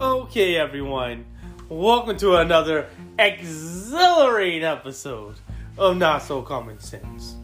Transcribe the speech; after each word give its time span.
Okay, 0.00 0.56
everyone, 0.56 1.24
welcome 1.68 2.16
to 2.16 2.34
another 2.34 2.88
exhilarating 3.16 4.64
episode 4.64 5.36
of 5.78 5.96
Not 5.96 6.22
So 6.22 6.42
Common 6.42 6.80
Sense. 6.80 7.36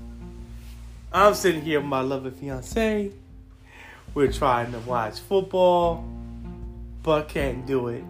I'm 1.12 1.34
sitting 1.34 1.62
here 1.62 1.78
with 1.78 1.88
my 1.88 2.00
lovely 2.00 2.32
fiance. 2.32 3.12
We're 4.14 4.32
trying 4.32 4.72
to 4.72 4.80
watch 4.80 5.20
football, 5.20 6.04
but 7.04 7.28
can't 7.28 7.64
do 7.66 7.86
it 7.86 8.02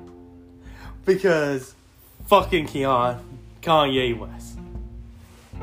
because 1.04 1.74
fucking 2.26 2.66
Keon, 2.66 3.22
Kanye 3.60 4.18
West. 4.18 4.58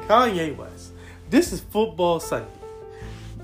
Kanye 0.02 0.55
West. 0.55 0.91
This 1.32 1.52
is 1.52 1.62
football 1.62 2.20
Sunday. 2.20 2.48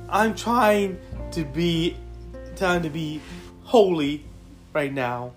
I'm 0.09 0.35
trying 0.35 0.99
to 1.31 1.43
be 1.43 1.97
trying 2.55 2.83
to 2.83 2.89
be 2.91 3.19
holy 3.63 4.25
right 4.73 4.91
now 4.91 5.33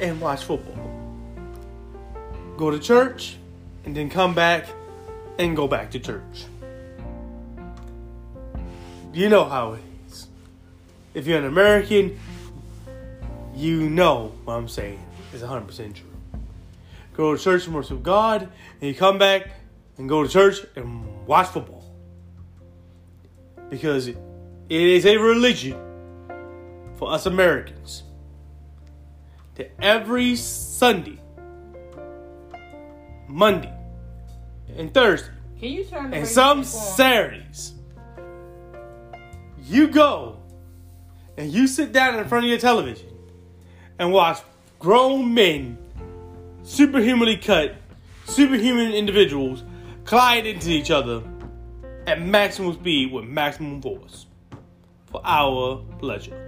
and 0.00 0.20
watch 0.20 0.44
football. 0.44 0.76
Go 2.56 2.70
to 2.70 2.78
church 2.78 3.36
and 3.84 3.96
then 3.96 4.10
come 4.10 4.34
back 4.34 4.66
and 5.38 5.56
go 5.56 5.66
back 5.66 5.90
to 5.92 5.98
church. 5.98 6.44
You 9.12 9.28
know 9.28 9.44
how 9.44 9.72
it 9.74 9.82
is. 10.08 10.26
If 11.14 11.26
you're 11.26 11.38
an 11.38 11.44
American, 11.44 12.18
you 13.54 13.88
know 13.90 14.32
what 14.44 14.54
I'm 14.54 14.68
saying 14.68 15.04
is 15.32 15.42
100% 15.42 15.94
true. 15.94 16.08
Go 17.14 17.36
to 17.36 17.42
church 17.42 17.66
and 17.66 17.74
worship 17.74 18.02
God, 18.02 18.42
and 18.42 18.82
you 18.82 18.94
come 18.94 19.18
back 19.18 19.50
and 19.98 20.08
go 20.08 20.22
to 20.22 20.28
church 20.28 20.64
and 20.76 21.26
watch 21.26 21.48
football. 21.48 21.84
Because 23.68 24.08
it 24.08 24.16
is 24.68 25.04
a 25.04 25.16
religion 25.18 25.91
for 26.96 27.12
us 27.12 27.26
Americans 27.26 28.04
that 29.54 29.72
every 29.80 30.36
Sunday, 30.36 31.18
Monday, 33.28 33.72
and 34.76 34.92
Thursday, 34.92 35.28
Can 35.60 35.70
you 35.70 35.84
turn 35.84 36.14
and 36.14 36.26
some? 36.26 36.64
Saturdays, 36.64 37.74
you 39.64 39.88
go 39.88 40.38
and 41.36 41.50
you 41.52 41.66
sit 41.66 41.92
down 41.92 42.18
in 42.18 42.26
front 42.26 42.44
of 42.44 42.50
your 42.50 42.58
television 42.58 43.08
and 43.98 44.12
watch 44.12 44.40
grown 44.78 45.32
men, 45.32 45.78
superhumanly 46.62 47.36
cut, 47.36 47.74
superhuman 48.26 48.92
individuals 48.92 49.64
collide 50.04 50.46
into 50.46 50.70
each 50.70 50.90
other 50.90 51.22
at 52.06 52.20
maximum 52.20 52.72
speed 52.74 53.12
with 53.12 53.24
maximum 53.24 53.80
force 53.80 54.26
for 55.06 55.20
our 55.24 55.84
pleasure. 55.98 56.41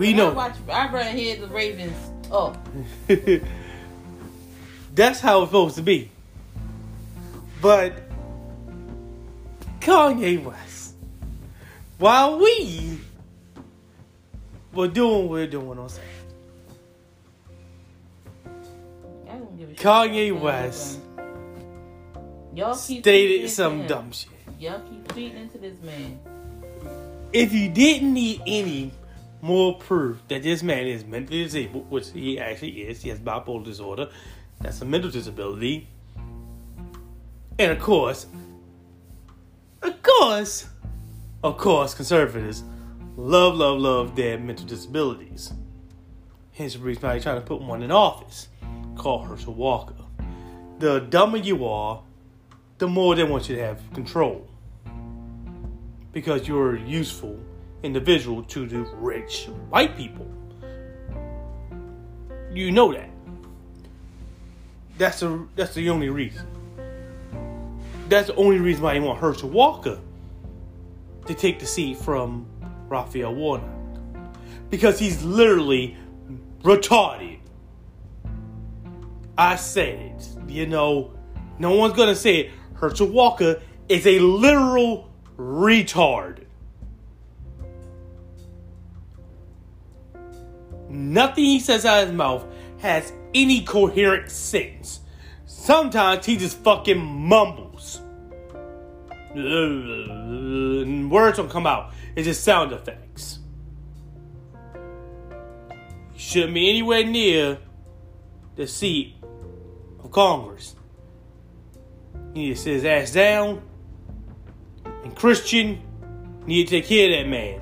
We 0.00 0.08
I 0.08 0.12
know 0.12 0.32
watch. 0.32 0.54
I 0.66 1.10
hear 1.10 1.36
the 1.36 1.46
Ravens. 1.48 1.94
Oh, 2.32 2.56
That's 4.94 5.20
how 5.20 5.42
it's 5.42 5.50
supposed 5.50 5.76
to 5.76 5.82
be. 5.82 6.10
But 7.60 7.92
Kanye 9.80 10.42
West, 10.42 10.94
while 11.98 12.38
we 12.38 12.98
were 14.72 14.88
doing 14.88 15.24
what 15.24 15.30
we're 15.32 15.46
doing 15.46 15.78
on 15.78 15.90
Saturday, 15.90 16.10
I 19.28 19.32
don't 19.32 19.58
give 19.58 19.68
a 19.68 19.72
shit. 19.72 19.82
Kanye 19.82 20.40
West. 20.40 20.98
Y'all 22.54 22.74
keep 22.74 23.02
stated 23.02 23.50
some 23.50 23.80
him. 23.82 23.86
dumb 23.86 24.12
shit. 24.12 24.30
Y'all 24.58 24.80
keep 24.80 25.06
tweeting 25.08 25.36
into 25.42 25.58
this 25.58 25.76
man. 25.82 26.18
If 27.34 27.52
you 27.52 27.68
didn't 27.68 28.14
need 28.14 28.40
any 28.46 28.92
more 29.42 29.78
proof 29.78 30.22
that 30.28 30.42
this 30.42 30.62
man 30.62 30.86
is 30.86 31.04
mentally 31.04 31.44
disabled, 31.44 31.90
which 31.90 32.10
he 32.10 32.38
actually 32.38 32.82
is, 32.82 33.02
he 33.02 33.08
has 33.08 33.18
bipolar 33.18 33.64
disorder, 33.64 34.08
that's 34.60 34.80
a 34.80 34.84
mental 34.84 35.10
disability. 35.10 35.88
And 37.58 37.72
of 37.72 37.80
course, 37.80 38.26
of 39.82 40.02
course, 40.02 40.68
of 41.42 41.56
course, 41.56 41.94
conservatives 41.94 42.62
love, 43.16 43.54
love, 43.54 43.78
love 43.78 44.16
their 44.16 44.38
mental 44.38 44.66
disabilities. 44.66 45.52
Hence 46.52 46.74
the 46.74 46.80
reason 46.80 47.02
why 47.02 47.12
they're 47.12 47.22
trying 47.22 47.40
to 47.40 47.46
put 47.46 47.60
one 47.60 47.82
in 47.82 47.90
office 47.90 48.48
called 48.96 49.26
Herschel 49.26 49.54
Walker. 49.54 49.94
The 50.78 51.00
dumber 51.00 51.38
you 51.38 51.66
are, 51.66 52.02
the 52.78 52.88
more 52.88 53.14
they 53.14 53.24
want 53.24 53.48
you 53.48 53.56
to 53.56 53.62
have 53.62 53.80
control 53.92 54.46
because 56.12 56.48
you're 56.48 56.76
useful 56.76 57.38
individual 57.82 58.42
to 58.44 58.66
the 58.66 58.80
rich 58.96 59.46
white 59.68 59.96
people. 59.96 60.26
You 62.52 62.70
know 62.72 62.92
that. 62.92 63.10
That's 64.98 65.20
the 65.20 65.46
that's 65.56 65.74
the 65.74 65.88
only 65.88 66.08
reason. 66.10 66.46
That's 68.08 68.26
the 68.26 68.34
only 68.34 68.58
reason 68.58 68.82
why 68.82 68.94
they 68.94 69.00
want 69.00 69.20
Herschel 69.20 69.48
Walker 69.48 69.98
to 71.26 71.34
take 71.34 71.60
the 71.60 71.66
seat 71.66 71.96
from 71.96 72.46
Raphael 72.88 73.34
Warnock. 73.34 73.70
Because 74.68 74.98
he's 74.98 75.22
literally 75.22 75.96
retarded. 76.62 77.38
I 79.38 79.56
said 79.56 79.98
it. 79.98 80.28
You 80.48 80.66
know, 80.66 81.12
no 81.58 81.74
one's 81.76 81.94
gonna 81.94 82.14
say 82.14 82.36
it. 82.36 82.50
Herschel 82.74 83.06
Walker 83.06 83.62
is 83.88 84.06
a 84.06 84.18
literal 84.18 85.10
retard. 85.36 86.44
Nothing 90.90 91.44
he 91.44 91.60
says 91.60 91.86
out 91.86 92.02
of 92.02 92.08
his 92.08 92.16
mouth 92.16 92.44
has 92.80 93.12
any 93.32 93.62
coherent 93.62 94.30
sense. 94.30 95.00
Sometimes 95.46 96.26
he 96.26 96.36
just 96.36 96.58
fucking 96.58 97.00
mumbles. 97.00 98.00
Words 99.34 101.36
don't 101.36 101.48
come 101.48 101.66
out. 101.66 101.92
It's 102.16 102.26
just 102.26 102.42
sound 102.42 102.72
effects. 102.72 103.38
Shouldn't 106.16 106.54
be 106.54 106.68
anywhere 106.68 107.04
near 107.04 107.58
the 108.56 108.66
seat 108.66 109.14
of 110.02 110.10
Congress. 110.10 110.74
He 112.34 112.40
need 112.40 112.56
to 112.56 112.60
sit 112.60 112.74
his 112.74 112.84
ass 112.84 113.12
down. 113.12 113.62
And 114.84 115.14
Christian 115.14 115.80
need 116.46 116.68
to 116.68 116.70
take 116.70 116.86
care 116.86 117.06
of 117.06 117.24
that 117.24 117.30
man. 117.30 117.60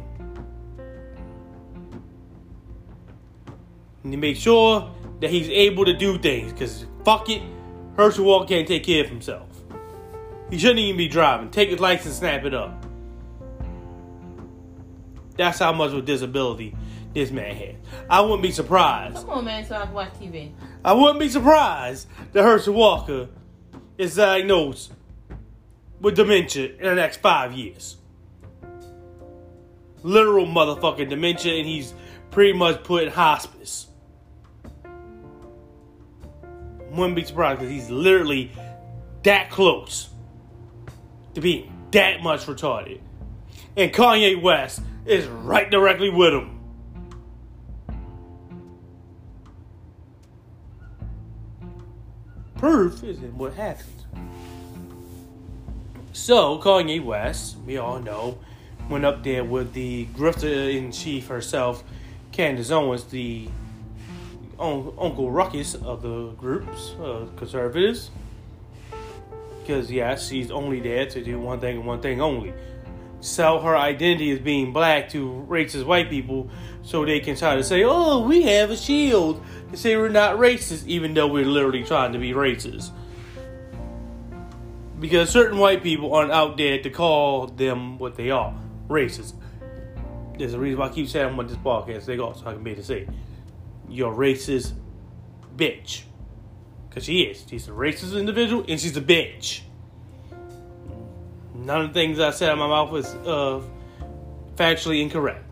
And 4.09 4.13
to 4.15 4.17
make 4.17 4.39
sure 4.39 4.91
that 5.21 5.29
he's 5.29 5.51
able 5.51 5.85
to 5.85 5.93
do 5.93 6.17
things. 6.17 6.51
Because 6.51 6.87
fuck 7.05 7.29
it, 7.29 7.43
Herschel 7.95 8.25
Walker 8.25 8.49
can't 8.49 8.67
take 8.67 8.85
care 8.85 9.05
of 9.05 9.11
himself. 9.11 9.47
He 10.49 10.57
shouldn't 10.57 10.79
even 10.79 10.97
be 10.97 11.09
driving. 11.09 11.51
Take 11.51 11.69
his 11.69 11.79
license, 11.79 12.17
snap 12.17 12.43
it 12.47 12.55
up. 12.55 12.87
That's 15.37 15.59
how 15.59 15.75
much 15.75 15.93
of 15.93 15.99
a 15.99 16.01
disability 16.01 16.75
this 17.13 17.31
man 17.31 17.55
has. 17.55 17.75
I 18.09 18.23
wouldn't 18.23 18.41
be 18.41 18.51
surprised. 18.51 19.17
Come 19.17 19.29
on, 19.29 19.45
man, 19.45 19.67
so 19.67 19.77
I 19.77 19.85
can 19.85 19.93
watch 19.93 20.15
TV. 20.15 20.53
I 20.83 20.95
wouldn't 20.95 21.21
be 21.21 21.29
surprised 21.29 22.09
that 22.33 22.43
Herschel 22.43 22.73
Walker 22.73 23.29
is 23.99 24.17
diagnosed 24.17 24.91
with 26.01 26.17
dementia 26.17 26.77
in 26.77 26.85
the 26.85 26.95
next 26.95 27.21
five 27.21 27.53
years. 27.53 27.99
Literal 30.03 30.47
motherfucking 30.47 31.11
dementia, 31.11 31.59
and 31.59 31.67
he's 31.67 31.93
pretty 32.31 32.57
much 32.57 32.83
put 32.85 33.03
in 33.03 33.11
hospice. 33.11 33.88
Wouldn't 36.91 37.17
be 37.17 37.25
surprised 37.25 37.61
because 37.61 37.73
he's 37.73 37.91
literally 37.91 38.51
that 39.23 39.51
close 39.51 40.09
to 41.35 41.41
being 41.41 41.73
that 41.91 42.23
much 42.23 42.47
retarded. 42.47 43.01
And 43.77 43.93
Kanye 43.93 44.41
West 44.41 44.81
is 45.07 45.27
right 45.27 45.71
directly 45.71 46.11
with 46.11 46.35
him. 46.35 46.59
Proof 52.57 53.05
is 53.05 53.19
in 53.19 53.39
what 53.39 53.55
happened. 53.55 53.87
So, 56.13 56.59
Kanye 56.59 57.03
West, 57.03 57.57
we 57.65 57.77
all 57.77 58.01
know, 58.01 58.39
went 58.89 59.05
up 59.05 59.23
there 59.23 59.45
with 59.45 59.73
the 59.73 60.07
grifter 60.07 60.75
in 60.77 60.91
chief 60.91 61.29
herself, 61.29 61.85
Candace 62.33 62.73
Owens, 62.73 63.05
the 63.05 63.49
un- 64.59 64.93
Uncle 64.99 65.31
Ruckus 65.31 65.75
of 65.75 66.03
the 66.03 66.31
groups, 66.33 66.95
uh, 67.03 67.27
conservatives. 67.37 68.11
Because, 69.61 69.91
yes, 69.91 70.29
she's 70.29 70.51
only 70.51 70.81
there 70.81 71.07
to 71.07 71.23
do 71.23 71.39
one 71.39 71.61
thing 71.61 71.77
and 71.77 71.87
one 71.87 72.01
thing 72.01 72.21
only 72.21 72.55
sell 73.21 73.61
her 73.61 73.77
identity 73.77 74.31
as 74.31 74.39
being 74.39 74.73
black 74.73 75.09
to 75.11 75.45
racist 75.49 75.85
white 75.85 76.09
people 76.09 76.49
so 76.83 77.05
they 77.05 77.21
can 77.21 77.37
try 77.37 77.57
to 77.57 77.65
say, 77.65 77.83
oh, 77.85 78.27
we 78.27 78.43
have 78.43 78.71
a 78.71 78.77
shield 78.77 79.43
to 79.71 79.77
say 79.77 79.97
we're 79.97 80.09
not 80.09 80.37
racist, 80.37 80.87
even 80.87 81.15
though 81.15 81.27
we're 81.27 81.45
literally 81.45 81.83
trying 81.83 82.13
to 82.13 82.19
be 82.19 82.33
racist. 82.33 82.91
Because 85.01 85.31
certain 85.31 85.59
white 85.59 85.83
people 85.83 86.15
aren't 86.15 86.33
out 86.33 86.57
there 86.57 86.81
to 86.83 86.91
call 86.91 87.47
them 87.47 87.99
what 87.99 88.17
they 88.17 88.31
are 88.31 88.55
racist. 88.89 89.35
there's 90.39 90.55
a 90.55 90.59
reason 90.59 90.79
why 90.79 90.87
I 90.87 90.89
keep 90.91 91.09
saying 91.09 91.27
I'm 91.27 91.39
on 91.39 91.47
this 91.47 91.57
podcast. 91.57 92.07
They 92.07 92.17
go 92.17 92.33
so 92.33 92.47
I 92.47 92.55
can 92.55 92.63
be 92.63 92.75
to 92.75 92.83
say, 92.83 93.01
"You're 93.01 93.13
a 93.89 94.13
racist 94.13 94.73
bitch," 95.57 96.03
because 96.89 97.05
she 97.05 97.23
is. 97.23 97.45
She's 97.49 97.69
a 97.69 97.73
racist 97.73 98.19
individual, 98.19 98.65
and 98.69 98.81
she's 98.81 98.97
a 98.97 99.03
bitch. 99.03 99.61
None 101.55 101.83
of 101.83 101.89
the 101.89 101.95
things 101.95 102.21
I 102.21 102.31
said 102.31 102.51
out 102.51 102.53
of 102.55 102.59
my 102.59 102.69
mouth 102.69 102.91
was 102.91 103.15
uh, 103.15 103.61
factually 104.57 105.03
incorrect. 105.03 105.45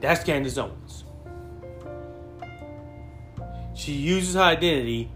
That's 0.00 0.24
Candace 0.24 0.58
Owens. 0.58 1.04
She 3.74 3.92
uses 3.92 4.34
her 4.34 4.40
identity 4.40 5.10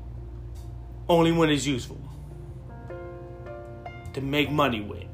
only 1.08 1.32
when 1.32 1.50
it's 1.50 1.66
useful 1.66 2.00
to 4.12 4.20
make 4.20 4.50
money 4.50 4.80
with. 4.80 5.04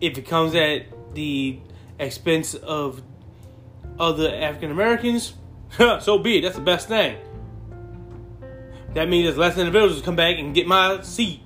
If 0.00 0.18
it 0.18 0.26
comes 0.26 0.54
at 0.54 0.86
the 1.14 1.58
expense 1.98 2.54
of 2.54 3.02
other 4.00 4.34
African 4.34 4.70
Americans, 4.70 5.34
so 5.78 6.18
be 6.18 6.38
it. 6.38 6.40
That's 6.40 6.56
the 6.56 6.62
best 6.62 6.88
thing. 6.88 7.18
That 8.94 9.08
means 9.08 9.26
there's 9.26 9.38
less 9.38 9.56
individuals 9.56 9.98
to 9.98 10.04
come 10.04 10.16
back 10.16 10.38
and 10.38 10.52
get 10.52 10.66
my 10.66 11.02
seat. 11.02 11.40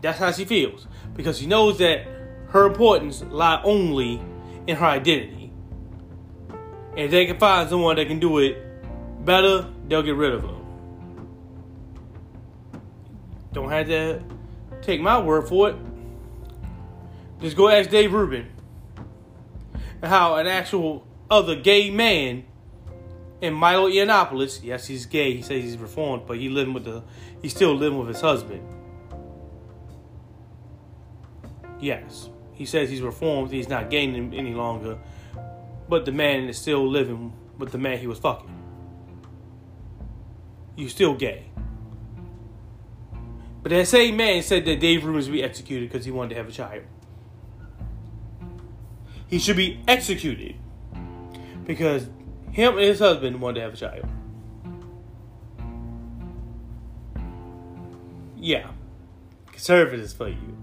That's 0.00 0.18
how 0.18 0.30
she 0.30 0.44
feels. 0.44 0.86
Because 1.16 1.38
she 1.38 1.46
knows 1.46 1.78
that 1.78 2.06
her 2.50 2.66
importance 2.66 3.22
lie 3.22 3.60
only 3.64 4.20
in 4.68 4.76
her 4.76 4.86
identity. 4.86 5.52
And 6.90 7.00
if 7.00 7.10
they 7.10 7.26
can 7.26 7.38
find 7.38 7.68
someone 7.68 7.96
that 7.96 8.06
can 8.06 8.20
do 8.20 8.38
it 8.38 8.56
better, 9.24 9.66
they'll 9.88 10.02
get 10.02 10.14
rid 10.14 10.34
of 10.34 10.42
her. 10.42 10.54
Don't 13.52 13.70
have 13.70 13.86
to 13.88 14.22
take 14.82 15.00
my 15.00 15.18
word 15.18 15.48
for 15.48 15.70
it. 15.70 15.76
Just 17.40 17.56
go 17.56 17.68
ask 17.68 17.90
Dave 17.90 18.12
Rubin 18.12 18.46
how 20.02 20.36
an 20.36 20.46
actual 20.46 21.04
other 21.30 21.54
gay 21.54 21.90
man 21.90 22.44
in 23.40 23.54
Milo 23.54 23.88
Yiannopoulos, 23.88 24.62
yes, 24.62 24.86
he's 24.86 25.06
gay. 25.06 25.34
He 25.34 25.42
says 25.42 25.62
he's 25.62 25.76
reformed, 25.76 26.24
but 26.26 26.38
he 26.38 26.48
living 26.48 26.74
with 26.74 26.84
the, 26.84 27.02
he's 27.42 27.54
still 27.54 27.74
living 27.74 27.98
with 27.98 28.08
his 28.08 28.20
husband. 28.20 28.62
Yes, 31.80 32.28
he 32.52 32.64
says 32.66 32.90
he's 32.90 33.02
reformed. 33.02 33.52
He's 33.52 33.68
not 33.68 33.90
gay 33.90 34.04
any 34.04 34.54
longer, 34.54 34.98
but 35.88 36.04
the 36.04 36.12
man 36.12 36.48
is 36.48 36.58
still 36.58 36.88
living 36.88 37.32
with 37.56 37.70
the 37.70 37.78
man 37.78 37.98
he 37.98 38.06
was 38.06 38.18
fucking. 38.18 38.54
You 40.74 40.88
still 40.88 41.14
gay. 41.14 41.50
But 43.62 43.70
that 43.70 43.86
same 43.86 44.16
man 44.16 44.42
said 44.42 44.64
that 44.64 44.80
Dave 44.80 45.02
should 45.02 45.32
be 45.32 45.42
executed 45.42 45.90
because 45.90 46.04
he 46.04 46.10
wanted 46.10 46.30
to 46.30 46.34
have 46.36 46.48
a 46.48 46.52
child. 46.52 46.84
He 49.28 49.38
should 49.38 49.56
be 49.56 49.80
executed 49.86 50.54
because 51.68 52.08
him 52.50 52.78
and 52.78 52.80
his 52.80 52.98
husband 52.98 53.40
wanted 53.40 53.56
to 53.56 53.60
have 53.60 53.74
a 53.74 53.76
child. 53.76 54.08
Yeah, 58.36 58.70
conservatives 59.52 60.14
for 60.14 60.28
you. 60.28 60.56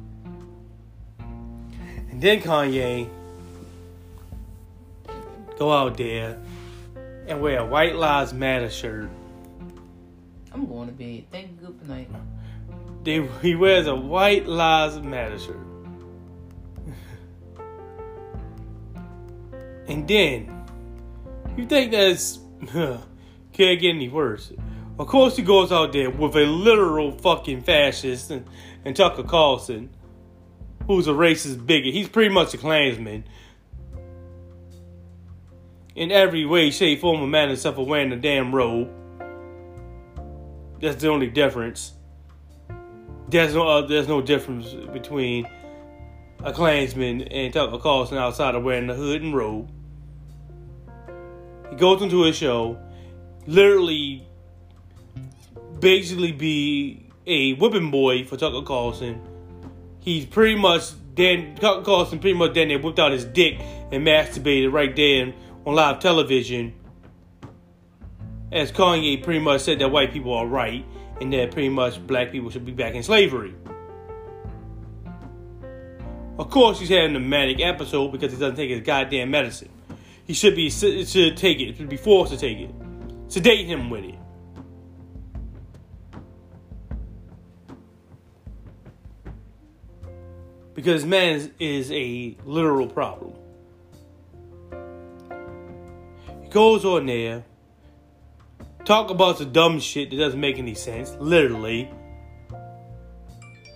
And 1.20 2.20
then 2.20 2.42
Kanye 2.42 3.08
go 5.60 5.72
out 5.72 5.96
there 5.96 6.40
and 7.28 7.40
wear 7.40 7.60
a 7.60 7.66
White 7.66 7.96
Lives 7.96 8.34
Matter 8.34 8.72
shirt. 8.72 9.10
I'm 10.52 10.66
going 10.66 10.88
to 10.88 10.94
bed. 10.94 11.26
Thank 11.30 11.62
you. 11.62 11.68
Good 11.68 11.88
night. 11.88 12.10
They, 13.04 13.28
he 13.44 13.56
wears 13.56 13.86
a 13.86 13.96
White 13.96 14.48
Lives 14.48 15.00
Matter 15.02 15.38
shirt. 15.38 15.60
and 19.88 20.08
then, 20.08 20.55
you 21.58 21.66
think 21.66 21.92
that's 21.92 22.40
can't 23.54 23.80
get 23.80 23.90
any 23.90 24.10
worse. 24.10 24.52
Of 24.98 25.08
course, 25.08 25.36
he 25.36 25.44
goes 25.44 25.72
out 25.72 25.92
there 25.92 26.10
with 26.10 26.36
a 26.36 26.46
literal 26.46 27.12
fucking 27.12 27.64
fascist 27.64 28.32
and, 28.32 28.46
and 28.86 28.96
Tucker 28.96 29.24
Carlson, 29.24 29.90
who's 30.88 31.08
a 31.08 31.12
racist 31.12 31.66
bigot. 31.66 31.94
He's 31.94 32.08
pretty 32.08 32.34
much 32.34 32.54
a 32.54 32.58
Klansman. 32.58 33.26
In 35.96 36.12
every 36.12 36.46
way, 36.46 36.72
shape, 36.72 37.02
form, 37.02 37.22
or 37.22 37.28
manner, 37.28 37.54
except 37.54 37.76
for 37.76 37.86
wearing 37.86 38.12
a 38.12 38.18
damn 38.18 38.54
robe. 38.54 38.90
That's 40.82 41.02
the 41.02 41.10
only 41.10 41.28
difference. 41.28 41.94
There's 43.30 43.54
no 43.54 43.68
uh, 43.68 43.88
there's 43.88 44.08
no 44.08 44.22
difference 44.22 44.74
between 44.94 45.48
a 46.44 46.54
Klansman 46.54 47.24
and 47.24 47.54
Tucker 47.54 47.80
Carlson 47.80 48.18
outside 48.18 48.56
of 48.56 48.64
wearing 48.64 48.88
the 48.88 48.94
hood 48.94 49.22
and 49.22 49.36
robe. 49.36 49.72
He 51.70 51.76
goes 51.76 52.02
into 52.02 52.26
a 52.26 52.34
show, 52.34 52.78
literally, 53.48 54.28
basically 55.80 56.32
be 56.32 57.10
a 57.26 57.54
whipping 57.54 57.92
boy 57.92 58.24
for 58.24 58.38
Tucker 58.38 58.62
Carlson. 58.62 59.22
He's 60.00 60.26
pretty 60.26 60.56
much 60.56 60.92
then 61.16 61.56
Tucker 61.56 61.84
Carlson 61.84 62.20
pretty 62.20 62.38
much 62.38 62.54
then 62.54 62.68
they 62.68 62.78
whipped 62.78 63.00
out 63.00 63.12
his 63.12 63.26
dick 63.26 63.60
and 63.92 64.06
masturbated 64.06 64.72
right 64.72 64.96
there 64.96 65.34
on 65.66 65.76
live 65.76 66.00
television. 66.00 66.74
As 68.52 68.72
Kanye 68.72 69.24
pretty 69.24 69.40
much 69.40 69.62
said 69.62 69.80
that 69.80 69.90
white 69.90 70.14
people 70.14 70.34
are 70.34 70.46
right 70.46 70.86
and 71.20 71.32
that 71.34 71.52
pretty 71.52 71.70
much 71.70 72.06
black 72.06 72.32
people 72.32 72.50
should 72.50 72.66
be 72.66 72.72
back 72.72 72.94
in 72.94 73.04
slavery. 73.04 73.56
Of 76.38 76.50
course, 76.50 76.80
he's 76.80 76.90
having 76.90 77.16
a 77.16 77.20
manic 77.20 77.62
episode 77.62 78.12
because 78.12 78.34
he 78.34 78.38
doesn't 78.38 78.58
take 78.58 78.70
his 78.70 78.82
goddamn 78.82 79.32
medicine. 79.32 79.70
He 80.26 80.34
should 80.34 80.56
be 80.56 80.70
should 80.70 81.38
take 81.38 81.60
it. 81.60 81.78
Should 81.78 81.90
be 81.90 81.98
forced 81.98 82.32
to 82.34 82.38
take 82.38 82.58
it. 82.58 82.72
Sedate 83.28 83.68
him 83.68 83.90
with 83.90 84.04
it. 84.04 84.16
Because 90.74 91.06
man 91.06 91.52
is 91.60 91.92
a 91.92 92.36
literal 92.44 92.88
problem. 92.88 93.34
He 96.44 96.50
goes 96.50 96.84
on 96.84 97.06
there, 97.06 97.46
talk 98.84 99.10
about 99.10 99.38
some 99.38 99.54
dumb 99.54 99.80
shit 99.80 100.10
that 100.10 100.18
doesn't 100.18 100.40
make 100.40 100.58
any 100.58 100.74
sense, 100.74 101.16
literally. 101.20 101.90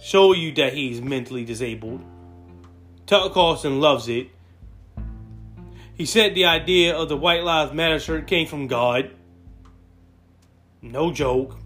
Show 0.01 0.33
you 0.33 0.51
that 0.53 0.73
he's 0.73 1.01
mentally 1.01 1.45
disabled. 1.45 2.03
Tucker 3.05 3.33
Carlson 3.33 3.79
loves 3.79 4.09
it. 4.09 4.29
He 5.99 6.05
said 6.05 6.33
the 6.33 6.45
idea 6.45 6.95
of 6.95 7.09
the 7.09 7.17
White 7.17 7.43
Lives 7.43 7.73
Matter 7.73 7.99
shirt 7.99 8.25
came 8.25 8.47
from 8.47 8.67
God. 8.67 9.11
No 10.81 11.11
joke. 11.11 11.57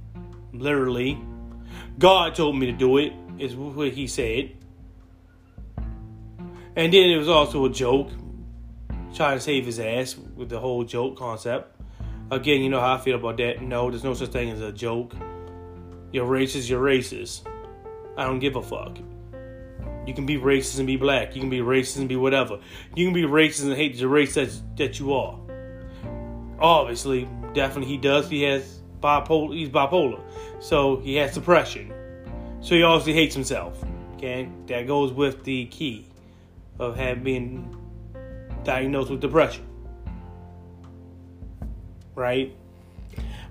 Literally. 0.52 1.22
God 2.00 2.34
told 2.34 2.58
me 2.58 2.66
to 2.66 2.72
do 2.72 2.98
it, 2.98 3.14
is 3.38 3.56
what 3.56 3.92
he 3.92 4.08
said. 4.08 4.58
And 6.76 6.92
then 6.92 7.12
it 7.12 7.18
was 7.18 7.30
also 7.30 7.64
a 7.66 7.70
joke. 7.70 8.10
Trying 9.14 9.38
to 9.38 9.40
save 9.40 9.68
his 9.68 9.80
ass 9.80 10.18
with 10.18 10.50
the 10.50 10.60
whole 10.60 10.84
joke 10.84 11.16
concept. 11.16 11.80
Again, 12.32 12.64
you 12.64 12.70
know 12.70 12.80
how 12.80 12.96
I 12.96 12.98
feel 12.98 13.18
about 13.18 13.38
that. 13.38 13.62
No, 13.62 13.92
there's 13.92 14.04
no 14.04 14.16
such 14.16 14.32
thing 14.32 14.50
as 14.50 14.62
a 14.62 14.72
joke. 14.72 15.14
You're 16.12 16.26
racist, 16.26 16.68
you're 16.68 16.84
racist. 16.84 17.44
I 18.18 18.26
don't 18.26 18.40
give 18.40 18.56
a 18.56 18.64
fuck. 18.64 18.98
You 20.06 20.14
can 20.14 20.26
be 20.26 20.38
racist 20.38 20.80
and 20.80 20.88
be 20.88 20.98
black. 20.98 21.36
You 21.36 21.42
can 21.42 21.50
be 21.50 21.60
racist 21.60 21.98
and 21.98 22.10
be 22.10 22.16
whatever. 22.16 22.60
You 22.96 23.06
can 23.06 23.14
be 23.14 23.24
racist 23.24 23.64
and 23.64 23.74
hate 23.74 23.98
the 23.98 24.08
race 24.08 24.36
that, 24.36 24.50
that 24.78 25.00
you 25.00 25.14
are. 25.14 25.40
Obviously, 26.60 27.28
definitely 27.54 27.90
he 27.90 27.98
does. 27.98 28.30
He 28.30 28.44
has 28.44 28.82
bipolar. 29.02 29.56
He's 29.56 29.70
bipolar, 29.70 30.22
so 30.60 30.98
he 30.98 31.16
has 31.16 31.34
depression. 31.34 31.94
So 32.62 32.76
he 32.76 32.84
obviously 32.84 33.14
hates 33.14 33.36
himself. 33.36 33.84
Okay, 34.16 34.50
that 34.68 34.88
goes 34.88 35.12
with 35.12 35.44
the 35.44 35.66
key 35.66 36.08
of 36.80 36.96
having 36.96 37.24
been 37.24 37.78
diagnosed 38.64 39.10
with 39.10 39.22
depression. 39.22 39.66
Right? 42.16 42.56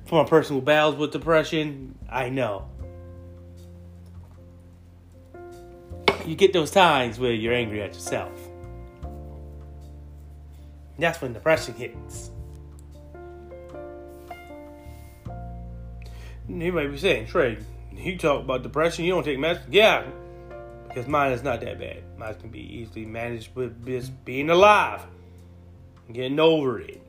For 0.06 0.22
my 0.22 0.28
personal 0.28 0.62
battles 0.62 0.96
with 0.96 1.12
depression, 1.12 1.98
I 2.08 2.28
know. 2.28 2.68
You 6.26 6.36
get 6.36 6.52
those 6.52 6.70
times 6.70 7.18
where 7.18 7.32
you're 7.32 7.54
angry 7.54 7.82
at 7.82 7.94
yourself. 7.94 8.32
That's 10.98 11.20
when 11.20 11.32
depression 11.32 11.74
hits. 11.74 12.30
You 16.48 16.72
might 16.72 16.90
be 16.90 16.98
saying, 16.98 17.26
Trae, 17.26 17.62
you 17.92 18.18
talk 18.18 18.44
about 18.44 18.62
depression, 18.62 19.04
you 19.04 19.12
don't 19.12 19.24
take 19.24 19.38
medicine. 19.38 19.72
Yeah, 19.72 20.04
because 20.86 21.08
mine 21.08 21.32
is 21.32 21.42
not 21.42 21.60
that 21.62 21.78
bad. 21.78 22.02
Mine 22.18 22.34
can 22.34 22.50
be 22.50 22.60
easily 22.60 23.06
managed 23.06 23.54
with 23.54 23.84
just 23.86 24.24
being 24.24 24.50
alive, 24.50 25.00
getting 26.12 26.38
over 26.38 26.80
it. 26.80 27.00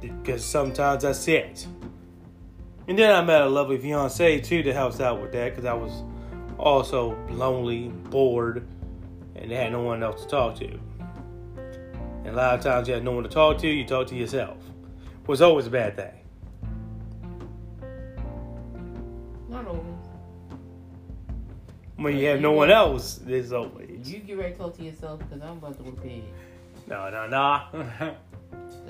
Because 0.00 0.44
sometimes 0.44 1.02
that's 1.02 1.28
it. 1.28 1.66
And 2.90 2.98
then 2.98 3.14
I 3.14 3.22
met 3.22 3.42
a 3.42 3.48
lovely 3.48 3.78
fiance 3.78 4.40
too 4.40 4.64
that 4.64 4.74
helps 4.74 4.98
out 4.98 5.22
with 5.22 5.30
that 5.30 5.50
because 5.50 5.64
I 5.64 5.74
was 5.74 6.02
also 6.58 7.16
lonely, 7.28 7.86
bored, 7.86 8.66
and 9.36 9.52
had 9.52 9.70
no 9.70 9.82
one 9.82 10.02
else 10.02 10.24
to 10.24 10.28
talk 10.28 10.56
to. 10.56 10.76
And 12.24 12.26
a 12.26 12.32
lot 12.32 12.58
of 12.58 12.64
times 12.64 12.88
you 12.88 12.94
have 12.94 13.04
no 13.04 13.12
one 13.12 13.22
to 13.22 13.28
talk 13.28 13.58
to, 13.58 13.68
you 13.68 13.84
talk 13.84 14.08
to 14.08 14.16
yourself. 14.16 14.56
Was 15.28 15.40
always 15.40 15.68
a 15.68 15.70
bad 15.70 15.94
thing. 15.94 16.10
Not 19.48 19.68
always. 19.68 19.84
When 21.94 22.16
you 22.16 22.26
have 22.26 22.40
no 22.40 22.50
one 22.50 22.72
else, 22.72 23.20
there's 23.22 23.52
always. 23.52 24.10
You 24.10 24.18
get 24.18 24.36
ready 24.36 24.54
to 24.54 24.58
talk 24.58 24.76
to 24.78 24.82
yourself 24.82 25.20
because 25.20 25.40
I'm 25.40 25.58
about 25.58 25.76
to 25.76 25.92
bed. 25.92 26.24
No, 26.88 27.08
no, 27.08 27.28
no. 27.28 28.16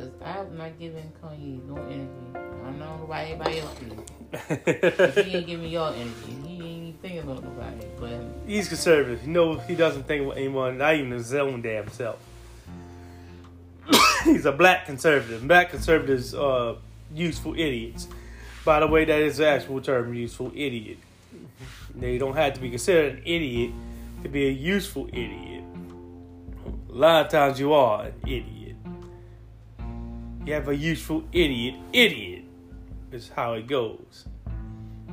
Because 0.00 0.22
I'm 0.24 0.56
not 0.56 0.78
giving 0.78 1.12
Kanye 1.22 1.62
no 1.68 1.76
energy. 1.76 2.08
I 2.34 2.38
don't 2.64 2.78
know 2.78 3.04
why 3.06 3.24
everybody 3.24 3.58
else 3.58 3.76
is. 3.80 5.24
he 5.26 5.36
ain't 5.36 5.46
giving 5.46 5.68
y'all 5.70 5.92
energy. 5.92 6.36
He 6.46 6.54
ain't 6.54 6.62
even 6.62 6.94
thinking 7.02 7.18
about 7.20 7.42
nobody. 7.44 7.86
But 7.98 8.48
He's 8.48 8.68
conservative. 8.68 9.26
You 9.26 9.32
know, 9.32 9.58
he 9.58 9.74
doesn't 9.74 10.04
think 10.04 10.24
about 10.24 10.38
anyone, 10.38 10.78
not 10.78 10.94
even 10.94 11.10
his 11.10 11.34
own 11.34 11.60
damn 11.60 11.88
self. 11.90 12.18
He's 14.24 14.46
a 14.46 14.52
black 14.52 14.86
conservative. 14.86 15.46
Black 15.46 15.70
conservatives 15.70 16.34
are 16.34 16.76
useful 17.14 17.52
idiots. 17.54 18.08
By 18.64 18.80
the 18.80 18.86
way, 18.86 19.04
that 19.04 19.20
is 19.20 19.38
the 19.38 19.48
actual 19.48 19.80
term, 19.80 20.14
useful 20.14 20.50
idiot. 20.54 20.98
They 21.94 22.18
don't 22.18 22.36
have 22.36 22.54
to 22.54 22.60
be 22.60 22.70
considered 22.70 23.16
an 23.16 23.22
idiot 23.26 23.72
to 24.22 24.28
be 24.28 24.46
a 24.46 24.50
useful 24.50 25.08
idiot. 25.08 25.64
A 26.88 26.92
lot 26.92 27.26
of 27.26 27.32
times 27.32 27.60
you 27.60 27.72
are 27.74 28.04
an 28.04 28.14
idiot. 28.24 28.59
You 30.46 30.54
have 30.54 30.68
a 30.68 30.76
useful 30.76 31.22
idiot, 31.32 31.74
idiot. 31.92 32.44
Is 33.12 33.28
how 33.28 33.54
it 33.54 33.66
goes. 33.66 34.26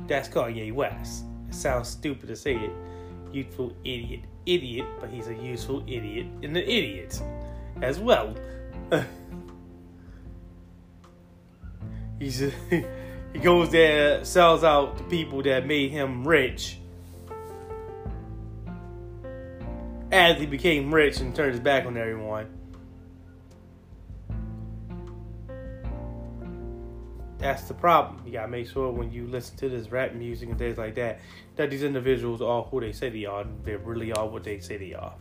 That's 0.06 0.28
Kanye 0.28 0.72
West. 0.72 1.24
It 1.48 1.54
sounds 1.54 1.88
stupid 1.88 2.28
to 2.28 2.36
say 2.36 2.54
it. 2.54 2.70
Youthful 3.32 3.74
idiot, 3.84 4.20
idiot, 4.46 4.86
but 5.00 5.10
he's 5.10 5.28
a 5.28 5.34
useful 5.34 5.82
idiot 5.86 6.26
and 6.42 6.56
an 6.56 6.62
idiot 6.62 7.20
as 7.82 7.98
well. 7.98 8.34
he's 12.18 12.42
a, 12.42 12.50
he 13.32 13.38
goes 13.40 13.70
there, 13.70 14.24
sells 14.24 14.64
out 14.64 14.96
the 14.96 15.04
people 15.04 15.42
that 15.42 15.66
made 15.66 15.90
him 15.90 16.26
rich. 16.26 16.78
As 20.10 20.38
he 20.38 20.46
became 20.46 20.94
rich 20.94 21.20
and 21.20 21.34
turned 21.34 21.52
his 21.52 21.60
back 21.60 21.84
on 21.84 21.98
everyone. 21.98 22.57
That's 27.38 27.62
the 27.62 27.74
problem. 27.74 28.22
You 28.26 28.32
gotta 28.32 28.48
make 28.48 28.68
sure 28.68 28.90
when 28.90 29.12
you 29.12 29.26
listen 29.28 29.56
to 29.58 29.68
this 29.68 29.90
rap 29.90 30.12
music 30.12 30.48
and 30.48 30.58
things 30.58 30.76
like 30.76 30.96
that, 30.96 31.20
that 31.56 31.70
these 31.70 31.84
individuals 31.84 32.42
are 32.42 32.64
who 32.64 32.80
they 32.80 32.92
say 32.92 33.10
they 33.10 33.26
are. 33.26 33.44
They 33.62 33.76
really 33.76 34.12
are 34.12 34.26
what 34.26 34.42
they 34.42 34.58
say 34.58 34.76
they 34.76 34.94
are. 34.94 35.14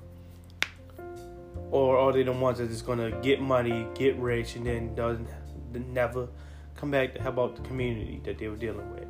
Or 1.69 1.97
are 1.97 2.13
they 2.13 2.24
the 2.24 2.31
ones 2.31 2.57
that 2.57 2.69
just 2.69 2.86
gonna 2.86 3.12
get 3.21 3.39
money, 3.39 3.86
get 3.93 4.15
rich, 4.17 4.55
and 4.55 4.65
then 4.65 4.95
doesn't 4.95 5.27
never 5.74 6.27
come 6.75 6.89
back 6.89 7.13
to 7.13 7.21
help 7.21 7.38
out 7.38 7.55
the 7.55 7.62
community 7.62 8.19
that 8.24 8.39
they 8.39 8.47
were 8.47 8.55
dealing 8.55 8.91
with? 8.91 9.07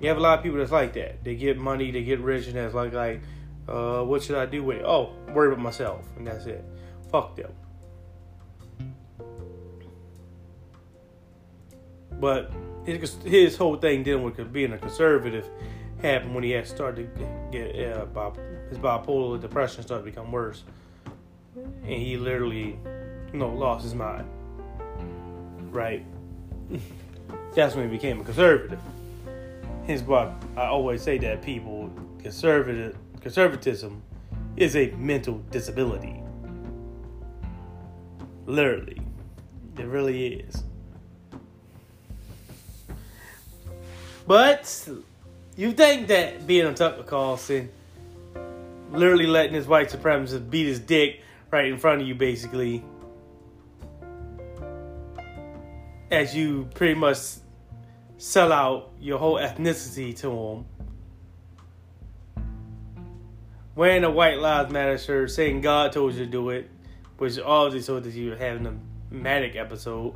You 0.00 0.08
have 0.08 0.16
a 0.16 0.20
lot 0.20 0.38
of 0.38 0.42
people 0.42 0.58
that's 0.58 0.72
like 0.72 0.94
that. 0.94 1.22
They 1.22 1.36
get 1.36 1.58
money, 1.58 1.90
they 1.90 2.02
get 2.02 2.20
rich, 2.20 2.46
and 2.46 2.56
that's 2.56 2.74
like, 2.74 2.92
like, 2.92 3.20
uh, 3.68 4.02
what 4.02 4.22
should 4.22 4.36
I 4.36 4.46
do 4.46 4.64
with 4.64 4.78
it? 4.78 4.84
Oh, 4.84 5.14
worry 5.32 5.48
about 5.48 5.62
myself, 5.62 6.04
and 6.16 6.26
that's 6.26 6.46
it. 6.46 6.64
Fuck 7.12 7.36
them. 7.36 7.52
But 12.20 12.52
his, 12.84 13.16
his 13.24 13.56
whole 13.56 13.76
thing 13.76 14.02
dealing 14.02 14.24
with 14.24 14.52
being 14.52 14.72
a 14.72 14.78
conservative 14.78 15.48
happened 16.02 16.34
when 16.34 16.44
he 16.44 16.50
had 16.50 16.66
started 16.66 17.14
to 17.16 17.26
get 17.50 17.92
uh, 17.92 18.04
bi- 18.06 18.32
his 18.68 18.78
bipolar 18.78 19.40
depression 19.40 19.82
started 19.82 20.04
to 20.04 20.10
become 20.10 20.30
worse, 20.30 20.64
and 21.54 21.84
he 21.84 22.16
literally, 22.16 22.78
you 23.32 23.38
know, 23.38 23.48
lost 23.48 23.84
his 23.84 23.94
mind. 23.94 24.28
Right. 25.70 26.04
That's 27.54 27.74
when 27.74 27.88
he 27.88 27.96
became 27.96 28.20
a 28.20 28.24
conservative. 28.24 28.80
Hence 29.86 30.02
why 30.02 30.34
I 30.56 30.66
always 30.66 31.02
say 31.02 31.18
that 31.18 31.42
people 31.42 31.90
conservative 32.20 32.96
conservatism 33.20 34.02
is 34.56 34.76
a 34.76 34.90
mental 34.92 35.38
disability. 35.50 36.22
Literally, 38.46 39.00
it 39.78 39.86
really 39.86 40.34
is. 40.34 40.64
But 44.26 44.88
you 45.56 45.72
think 45.72 46.08
that 46.08 46.46
being 46.46 46.66
on 46.66 46.74
Tucker 46.74 47.02
Carlson, 47.02 47.70
literally 48.92 49.26
letting 49.26 49.54
his 49.54 49.66
white 49.66 49.90
supremacist 49.90 50.50
beat 50.50 50.66
his 50.66 50.78
dick 50.78 51.22
right 51.50 51.66
in 51.66 51.78
front 51.78 52.02
of 52.02 52.08
you, 52.08 52.14
basically, 52.14 52.84
as 56.10 56.34
you 56.34 56.68
pretty 56.74 56.94
much 56.94 57.18
sell 58.18 58.52
out 58.52 58.90
your 59.00 59.18
whole 59.18 59.36
ethnicity 59.36 60.16
to 60.18 60.30
him. 60.30 60.64
Wearing 63.74 64.04
a 64.04 64.10
White 64.10 64.38
Lives 64.38 64.70
Matter 64.72 64.98
shirt, 64.98 65.30
saying 65.30 65.62
God 65.62 65.92
told 65.92 66.12
you 66.14 66.24
to 66.24 66.30
do 66.30 66.50
it, 66.50 66.68
which 67.18 67.38
obviously 67.38 67.86
told 67.86 68.04
that 68.04 68.12
you 68.12 68.30
were 68.30 68.36
having 68.36 68.66
a 68.66 68.74
manic 69.10 69.56
episode, 69.56 70.14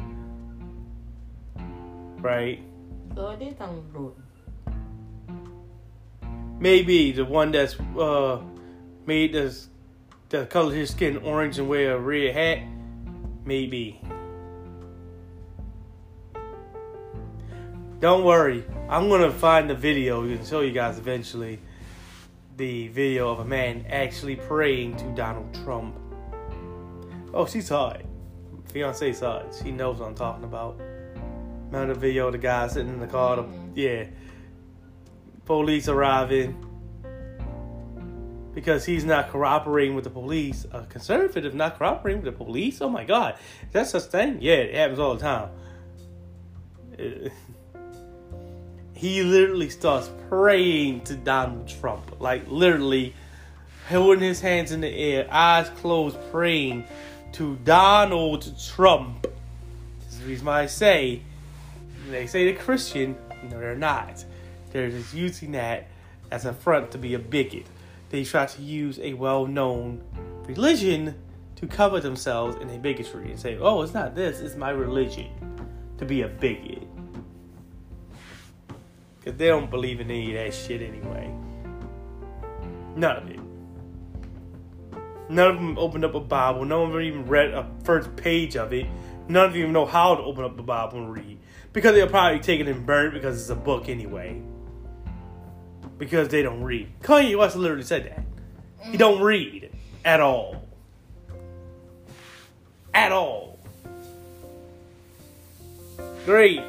right? 2.21 2.61
Talking 3.15 4.15
Maybe 6.59 7.13
the 7.13 7.25
one 7.25 7.53
that's 7.53 7.79
uh 7.99 8.41
made 9.07 9.33
this 9.33 9.69
that 10.31 10.51
color 10.51 10.75
his 10.75 10.91
skin 10.91 11.19
orange 11.19 11.59
and 11.59 11.69
wear 11.69 11.97
a 11.97 11.99
red 11.99 12.35
hat. 12.35 12.59
Maybe. 13.45 14.01
Don't 18.01 18.25
worry, 18.25 18.65
I'm 18.89 19.09
gonna 19.09 19.31
find 19.31 19.71
the 19.71 19.75
video 19.75 20.23
and 20.23 20.47
show 20.47 20.61
you 20.61 20.73
guys 20.73 20.99
eventually. 20.99 21.59
The 22.57 22.89
video 22.89 23.31
of 23.31 23.41
a 23.41 23.45
man 23.45 23.85
actually 23.89 24.37
praying 24.37 24.97
to 24.99 25.05
Donald 25.15 25.53
Trump. 25.65 25.99
Oh, 27.33 27.47
she 27.47 27.61
saw 27.61 27.91
it. 27.91 28.07
Fiance 28.67 29.11
it. 29.11 29.61
She 29.63 29.71
knows 29.71 29.99
what 29.99 30.09
I'm 30.09 30.15
talking 30.15 30.45
about. 30.45 30.81
The 31.75 31.95
video 31.95 32.27
of 32.29 32.33
the 32.33 32.39
guy 32.39 32.69
sitting 32.69 32.89
in 32.89 33.01
the 33.01 33.07
car? 33.09 33.37
The, 33.37 33.43
Mhm. 33.43 33.73
yeah. 33.75 34.05
Police 35.45 35.89
arriving 35.89 36.57
because 38.55 38.87
he's 38.87 39.05
not 39.05 39.29
cooperating 39.31 39.97
with 39.97 40.05
the 40.05 40.11
police. 40.11 40.65
A 40.73 40.85
conservative 40.87 41.53
not 41.53 41.77
cooperating 41.77 42.23
with 42.23 42.33
the 42.33 42.45
police? 42.45 42.81
Oh 42.81 42.89
my 42.89 43.05
god. 43.05 43.35
That's 43.73 43.91
such 43.91 44.05
thing? 44.05 44.39
Yeah, 44.41 44.55
it 44.55 44.75
happens 44.77 44.99
all 45.01 45.15
the 45.15 45.21
time. 45.21 45.51
He 48.97 49.23
literally 49.25 49.69
starts 49.69 50.09
praying 50.31 51.03
to 51.03 51.17
Donald 51.17 51.67
Trump. 51.67 52.21
Like 52.21 52.45
literally 52.49 53.13
holding 53.89 54.23
his 54.23 54.41
hands 54.41 54.71
in 54.71 54.81
the 54.81 54.89
air, 54.89 55.27
eyes 55.31 55.69
closed, 55.71 56.17
praying 56.31 56.85
to 57.33 57.57
Donald 57.65 58.51
Trump. 58.75 59.27
This 59.99 60.15
is 60.15 60.21
the 60.21 60.27
reason 60.27 60.47
why 60.47 60.63
I 60.63 60.67
say 60.67 61.23
they 62.11 62.27
say 62.27 62.51
they're 62.51 62.63
Christian. 62.63 63.17
No, 63.51 63.59
they're 63.59 63.75
not. 63.75 64.25
They're 64.71 64.91
just 64.91 65.15
using 65.15 65.53
that 65.53 65.89
as 66.31 66.45
a 66.45 66.53
front 66.53 66.91
to 66.93 66.99
be 66.99 67.15
a 67.15 67.19
bigot. 67.19 67.67
They 68.11 68.25
try 68.25 68.47
to 68.47 68.63
use 68.63 68.99
a 69.01 69.15
well 69.15 69.47
known 69.47 70.03
religion 70.47 71.15
to 71.57 71.67
cover 71.67 72.01
themselves 72.01 72.57
in 72.61 72.69
a 72.71 72.79
bigotry 72.79 73.31
and 73.31 73.39
say, 73.39 73.57
oh, 73.59 73.83
it's 73.83 73.95
not 73.95 74.15
this, 74.15 74.41
it's 74.41 74.57
my 74.57 74.71
religion 74.71 75.29
to 75.99 76.05
be 76.05 76.23
a 76.23 76.29
bigot. 76.29 76.83
Because 79.19 79.39
they 79.39 79.47
don't 79.47 79.71
believe 79.71 80.01
in 80.01 80.11
any 80.11 80.37
of 80.37 80.45
that 80.45 80.55
shit 80.55 80.83
anyway. 80.83 81.33
None 82.97 83.17
of 83.17 83.31
it. 83.31 83.41
None 85.31 85.51
of 85.51 85.57
them 85.57 85.79
opened 85.79 86.05
up 86.05 86.15
a 86.15 86.21
Bible. 86.21 86.63
Of 86.63 86.93
them 86.93 87.01
even 87.01 87.27
read 87.27 87.51
a 87.51 87.67
first 87.85 88.15
page 88.17 88.57
of 88.57 88.73
it. 88.73 88.87
None 89.29 89.47
of 89.47 89.53
them 89.53 89.61
even 89.61 89.73
know 89.73 89.87
how 89.87 90.15
to 90.15 90.23
open 90.23 90.45
up 90.45 90.57
the 90.57 90.63
Bible 90.63 90.99
and 90.99 91.13
read. 91.13 91.39
Because 91.75 91.95
they'll 91.97 92.07
probably 92.07 92.39
take 92.39 92.61
it 92.61 92.69
and 92.69 92.87
burn 92.87 93.09
it 93.09 93.15
because 93.15 93.39
it's 93.39 93.51
a 93.51 93.57
book 93.57 93.89
anyway. 93.89 94.41
Because 95.99 96.29
they 96.29 96.41
don't 96.41 96.63
read. 96.63 96.89
Kanye 97.03 97.37
West 97.37 97.57
literally 97.57 97.83
said 97.83 98.05
that. 98.07 98.25
He 98.91 98.97
don't 98.97 99.21
read 99.21 99.71
at 100.05 100.21
all. 100.21 100.63
At 102.95 103.11
all. 103.11 103.59
Great. 106.25 106.63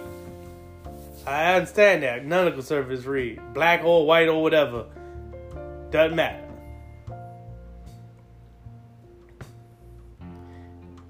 I 1.28 1.54
understand 1.54 2.02
that. 2.02 2.26
None 2.26 2.48
of 2.48 2.54
the 2.54 2.58
conservatives 2.62 3.06
read. 3.06 3.40
Black 3.54 3.84
or 3.84 4.08
white 4.08 4.28
or 4.28 4.42
whatever. 4.42 4.88
Doesn't 5.92 6.16
matter. 6.16 6.44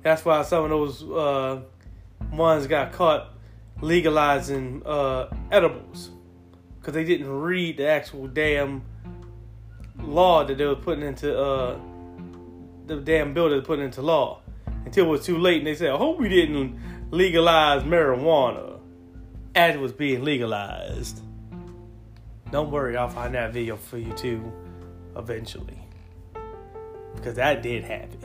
That's 0.04 0.24
why 0.26 0.42
some 0.44 0.66
of 0.66 0.70
those 0.70 1.02
uh, 1.02 1.62
ones 2.34 2.68
got 2.68 2.92
caught 2.92 3.35
legalizing 3.82 4.82
uh, 4.86 5.28
edibles. 5.52 6.12
because 6.80 6.94
they 6.94 7.04
didn't 7.04 7.30
read 7.30 7.78
the 7.78 7.88
actual 7.88 8.28
damn 8.28 8.84
law 10.00 10.44
that 10.46 10.58
they 10.58 10.66
were 10.66 10.76
putting 10.76 11.04
into 11.04 11.38
uh 11.38 11.80
the 12.86 12.98
damn 12.98 13.34
bill 13.34 13.50
that 13.50 13.56
they 13.56 13.66
put 13.66 13.80
into 13.80 14.02
law 14.02 14.42
until 14.86 15.06
it 15.06 15.10
was 15.10 15.26
too 15.26 15.38
late 15.38 15.58
and 15.58 15.68
they 15.68 15.74
said, 15.76 15.90
I 15.90 15.98
hope 15.98 16.20
we 16.20 16.30
didn't 16.30 16.80
legalize 17.12 17.84
marijuana 17.84 18.80
as 19.56 19.76
it 19.76 19.80
was 19.80 19.92
being 19.92 20.24
legalized. 20.24 21.22
Don't 22.52 22.70
worry, 22.70 22.96
I'll 22.96 23.10
find 23.10 23.34
that 23.34 23.54
video 23.54 23.76
for 23.76 23.98
you 23.98 24.14
too 24.14 24.52
eventually. 25.16 25.80
Because 27.16 27.36
that 27.36 27.64
did 27.64 27.84
happen. 27.84 28.20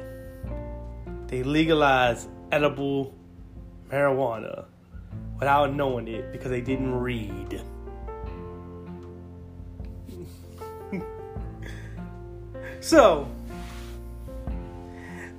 They 1.29 1.43
legalized 1.43 2.29
edible 2.53 3.15
marijuana 3.91 4.67
without 5.41 5.75
knowing 5.75 6.07
it 6.07 6.31
because 6.31 6.51
they 6.51 6.61
didn't 6.61 6.95
read. 6.95 7.63
so, 12.81 13.27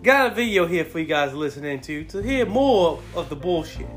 got 0.02 0.32
a 0.32 0.36
video 0.36 0.66
here 0.66 0.84
for 0.84 0.98
you 1.00 1.06
guys 1.06 1.34
listening 1.36 1.80
to 1.82 2.04
to 2.06 2.22
hear 2.22 2.48
more 2.48 3.00
of 3.16 3.30
the 3.30 3.36
bullshit. 3.36 3.88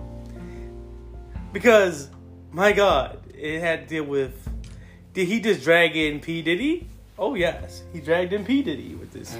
Because, 1.52 2.10
my 2.52 2.72
God, 2.72 3.18
it 3.34 3.60
had 3.60 3.88
to 3.88 3.94
deal 3.94 4.04
with. 4.04 4.48
Did 5.14 5.28
he 5.28 5.40
just 5.40 5.64
drag 5.64 5.96
in 5.96 6.20
P 6.20 6.42
Diddy? 6.42 6.88
Oh 7.18 7.34
yes, 7.34 7.84
he 7.92 8.00
dragged 8.00 8.32
in 8.32 8.44
P 8.44 8.62
Diddy 8.62 8.94
with 8.94 9.12
this 9.12 9.36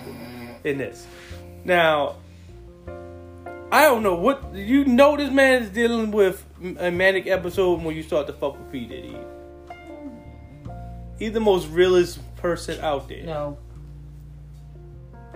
in 0.63 0.79
this. 0.79 1.07
Now, 1.65 2.17
I 3.75 3.87
don't 3.87 4.05
know 4.05 4.15
what 4.15 4.55
you 4.55 4.85
know. 4.85 5.17
This 5.17 5.33
man 5.33 5.65
is 5.65 5.69
dealing 5.69 6.13
with 6.13 6.47
a 6.79 6.93
manic 6.93 7.27
episode 7.27 7.83
when 7.83 7.97
you 7.97 8.05
start 8.05 8.29
to 8.29 8.33
fuck 8.33 8.57
with 8.57 8.71
P 8.71 8.87
Diddy. 8.87 9.19
He's 11.19 11.33
the 11.33 11.41
most 11.41 11.67
realest 11.67 12.21
person 12.37 12.81
out 12.85 13.09
there. 13.09 13.25
No. 13.25 13.59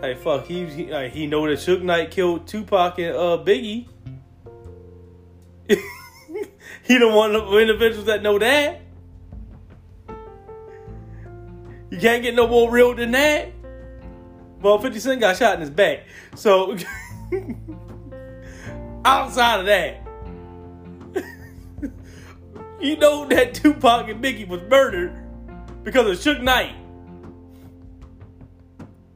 Like 0.00 0.20
fuck, 0.20 0.46
he 0.46 0.66
he, 0.66 0.86
like, 0.86 1.10
he 1.10 1.26
know 1.26 1.48
that 1.48 1.58
Suge 1.58 1.82
Knight 1.82 2.12
killed 2.12 2.46
Tupac 2.46 3.00
and 3.00 3.16
uh 3.16 3.42
Biggie. 3.44 3.88
he 5.68 6.96
don't 6.96 7.16
want 7.16 7.32
the 7.32 7.58
individuals 7.58 8.06
that 8.06 8.22
know 8.22 8.38
that. 8.38 8.82
You 11.90 11.98
can't 11.98 12.22
get 12.22 12.36
no 12.36 12.46
more 12.46 12.70
real 12.70 12.94
than 12.94 13.10
that. 13.10 13.50
Well, 14.60 14.78
50 14.78 15.00
Cent 15.00 15.20
got 15.20 15.36
shot 15.36 15.54
in 15.54 15.60
his 15.60 15.70
back. 15.70 16.04
So 16.36 16.76
outside 19.08 19.60
of 19.60 19.66
that, 19.66 20.06
you 22.80 22.96
know 22.98 23.26
that 23.26 23.54
Tupac 23.54 24.08
and 24.08 24.22
Biggie 24.22 24.46
was 24.46 24.60
murdered 24.68 25.16
because 25.82 26.06
of 26.06 26.16
Suge 26.18 26.42
Knight. 26.42 26.74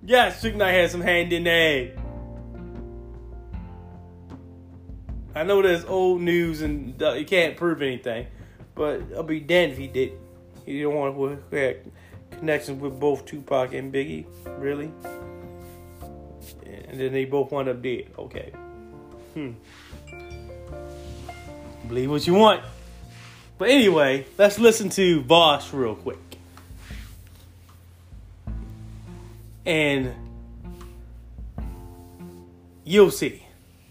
Yes, 0.02 0.42
Suge 0.42 0.54
Knight 0.56 0.72
had 0.72 0.90
some 0.90 1.02
hand 1.02 1.32
in 1.32 1.44
that. 1.44 1.99
I 5.34 5.44
know 5.44 5.62
that's 5.62 5.84
old 5.84 6.20
news 6.22 6.62
and 6.62 7.00
uh, 7.02 7.12
you 7.12 7.25
can't 7.25 7.56
prove 7.56 7.82
anything, 7.82 8.26
but 8.75 9.02
I'll 9.14 9.22
be 9.22 9.40
damned 9.40 9.72
if 9.72 9.78
he 9.78 9.88
did. 9.88 10.12
He 10.64 10.80
don't 10.80 10.94
want 10.94 11.50
to 11.50 11.56
have 11.56 11.76
connections 12.30 12.80
with 12.80 12.99
both 12.99 13.26
Tupac 13.26 13.75
and 13.75 13.92
Biggie, 13.92 14.26
really. 14.58 14.90
And 16.64 17.00
then 17.00 17.12
they 17.12 17.25
both 17.25 17.50
wound 17.50 17.68
up 17.68 17.82
dead. 17.82 18.11
Okay. 18.18 18.52
Hmm. 19.34 19.52
Believe 21.92 22.11
what 22.11 22.26
you 22.26 22.32
want. 22.32 22.64
But 23.58 23.68
anyway, 23.68 24.25
let's 24.38 24.58
listen 24.58 24.88
to 24.88 25.22
Vaush 25.25 25.75
real 25.75 25.94
quick. 25.94 26.38
And 29.67 30.14
you'll 32.82 33.10
see. 33.10 33.45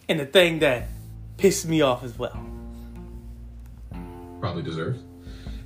And 0.09 0.19
the 0.19 0.25
thing 0.25 0.57
that 0.59 0.87
pissed 1.37 1.67
me 1.67 1.81
off 1.81 2.03
as 2.03 2.17
well. 2.17 2.43
Probably 4.39 4.63
deserved. 4.63 5.03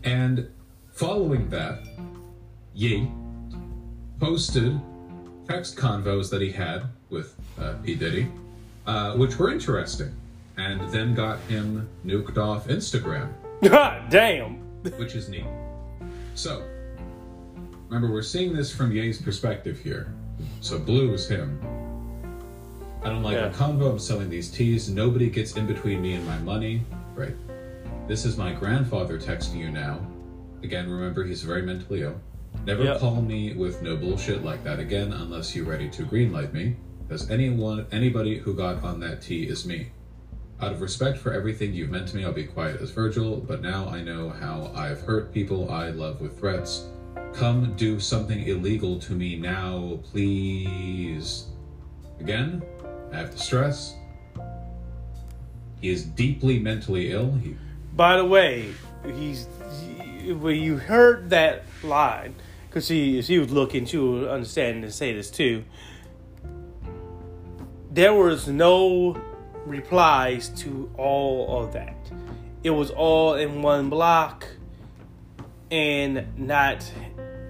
And 0.04 0.50
following 0.92 1.50
that, 1.52 1.88
Ye 2.74 3.10
posted 4.20 4.78
text 5.48 5.78
convos 5.78 6.30
that 6.32 6.42
he 6.42 6.52
had 6.52 6.84
with 7.10 7.34
uh, 7.58 7.76
P. 7.82 7.96
Diddy, 7.96 8.28
uh, 8.86 9.14
which 9.16 9.40
were 9.40 9.54
interesting, 9.54 10.14
and 10.58 10.82
then 10.92 11.14
got 11.14 11.40
him 11.42 11.88
nuked 12.06 12.38
off 12.38 12.68
Instagram, 12.68 13.30
God 13.64 14.10
damn. 14.10 14.56
which 14.98 15.16
is 15.16 15.30
neat. 15.30 15.46
So, 16.36 16.64
remember, 17.90 18.12
we're 18.14 18.22
seeing 18.22 18.54
this 18.54 18.74
from 18.74 18.92
Ye's 18.92 19.22
perspective 19.22 19.80
here. 19.80 20.14
So, 20.62 20.78
blue 20.80 21.14
is 21.14 21.28
him. 21.28 21.60
I 23.04 23.10
don't 23.10 23.24
like 23.24 23.36
Yeah. 23.36 23.46
a 23.48 23.52
convo. 23.54 23.92
I'm 23.92 24.00
selling 24.00 24.30
these 24.30 24.50
tees. 24.50 24.90
Nobody 24.90 25.30
gets 25.30 25.56
in 25.56 25.68
between 25.68 26.02
me 26.02 26.14
and 26.14 26.26
my 26.26 26.38
money. 26.40 26.84
Right. 27.14 27.36
This 28.08 28.26
is 28.26 28.36
my 28.38 28.52
grandfather 28.52 29.20
texting 29.20 29.58
you 29.58 29.70
now. 29.72 30.00
Again, 30.64 30.90
remember, 30.90 31.24
he's 31.24 31.44
very 31.44 31.62
mentally 31.62 32.02
ill. 32.02 32.16
Never 32.66 32.84
Yep. 32.84 33.00
call 33.00 33.22
me 33.22 33.54
with 33.54 33.82
no 33.82 33.96
bullshit 33.96 34.44
like 34.44 34.64
that 34.64 34.80
again 34.80 35.14
unless 35.14 35.56
you're 35.56 35.66
ready 35.66 35.88
to 35.90 36.04
greenlight 36.04 36.52
me. 36.54 36.76
Because 37.08 37.30
anyone, 37.30 37.86
anybody 37.92 38.40
who 38.40 38.54
got 38.56 38.84
on 38.84 39.00
that 39.02 39.22
tee 39.22 39.44
is 39.44 39.66
me. 39.66 39.90
Out 40.62 40.72
of 40.72 40.82
respect 40.82 41.18
for 41.18 41.34
everything 41.34 41.74
you've 41.74 41.90
meant 41.90 42.08
to 42.10 42.16
me, 42.16 42.24
I'll 42.24 42.32
be 42.32 42.46
quiet 42.46 42.80
as 42.80 42.92
Virgil, 42.92 43.38
but 43.38 43.62
now 43.62 43.90
I 43.90 44.02
know 44.02 44.30
how 44.30 44.72
I've 44.74 45.02
hurt 45.02 45.34
people 45.34 45.70
I 45.70 45.90
love 45.90 46.22
with 46.22 46.40
threats. 46.40 46.86
Come 47.34 47.76
do 47.76 48.00
something 48.00 48.48
illegal 48.48 48.98
to 49.00 49.14
me 49.14 49.36
now, 49.36 50.00
please. 50.12 51.48
Again, 52.22 52.64
I 53.12 53.18
have 53.18 53.32
to 53.32 53.38
stress. 53.38 53.96
He 55.82 55.90
is 55.90 56.06
deeply 56.06 56.58
mentally 56.58 57.12
ill. 57.12 57.34
He 57.34 57.58
By 57.94 58.16
the 58.16 58.26
way, 58.26 58.74
he's 59.14 59.48
he- 60.24 60.32
when 60.32 60.56
you 60.56 60.78
heard 60.78 61.30
that 61.32 61.64
line, 61.84 62.34
because 62.70 62.88
she 62.88 63.22
she 63.22 63.40
was 63.40 63.52
looking, 63.52 63.86
she 63.86 63.98
would 63.98 64.30
understand 64.30 64.86
and 64.86 64.94
say 64.94 65.12
this 65.14 65.30
too. 65.30 65.66
There 67.92 68.14
was 68.14 68.48
no 68.48 69.22
replies 69.66 70.50
to 70.50 70.90
all 70.98 71.62
of 71.62 71.74
that. 71.74 71.98
It 72.64 72.70
was 72.70 72.92
all 72.92 73.36
in 73.36 73.62
one 73.62 73.90
block, 73.90 74.48
and 75.72 76.26
not 76.38 76.90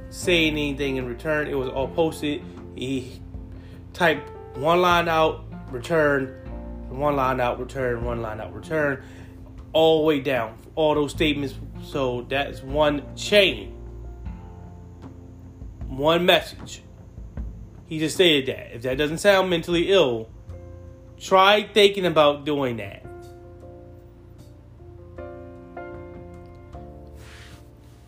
saying 0.10 0.54
anything 0.54 0.97
in 0.97 1.06
return. 1.06 1.47
It 1.47 1.58
was 1.58 1.69
all 1.69 1.88
posted. 1.88 2.41
He 2.75 3.21
typed 3.93 4.30
one 4.58 4.82
line 4.82 5.08
out, 5.08 5.45
return, 5.71 6.28
one 6.89 7.15
line 7.15 7.39
out, 7.39 7.60
return, 7.60 8.04
one 8.04 8.21
line 8.21 8.39
out, 8.39 8.54
return, 8.54 9.04
all 9.73 9.99
the 9.99 10.06
way 10.06 10.19
down. 10.19 10.58
All 10.75 10.95
those 10.95 11.12
statements. 11.12 11.56
So 11.84 12.25
that's 12.30 12.62
one 12.62 13.15
chain, 13.15 13.73
one 15.88 16.25
message. 16.25 16.82
He 17.86 17.99
just 17.99 18.15
stated 18.15 18.47
that. 18.47 18.75
If 18.75 18.82
that 18.84 18.97
doesn't 18.97 19.19
sound 19.19 19.49
mentally 19.49 19.91
ill, 19.91 20.30
try 21.19 21.63
thinking 21.63 22.06
about 22.06 22.45
doing 22.45 22.78
that. 22.78 23.06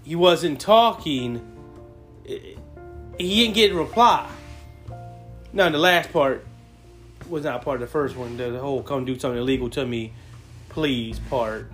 He 0.03 0.15
wasn't 0.15 0.61
talking. 0.61 1.41
He 2.25 2.55
didn't 3.17 3.55
get 3.55 3.71
a 3.71 3.75
reply. 3.75 4.29
Now 5.51 5.69
the 5.69 5.77
last 5.77 6.13
part 6.13 6.45
was 7.27 7.43
not 7.43 7.61
part 7.61 7.75
of 7.75 7.81
the 7.81 7.87
first 7.87 8.15
one. 8.15 8.37
The 8.37 8.59
whole 8.59 8.81
"come 8.83 9.03
do 9.03 9.19
something 9.19 9.39
illegal 9.39 9.69
to 9.71 9.85
me, 9.85 10.13
please" 10.69 11.19
part 11.19 11.71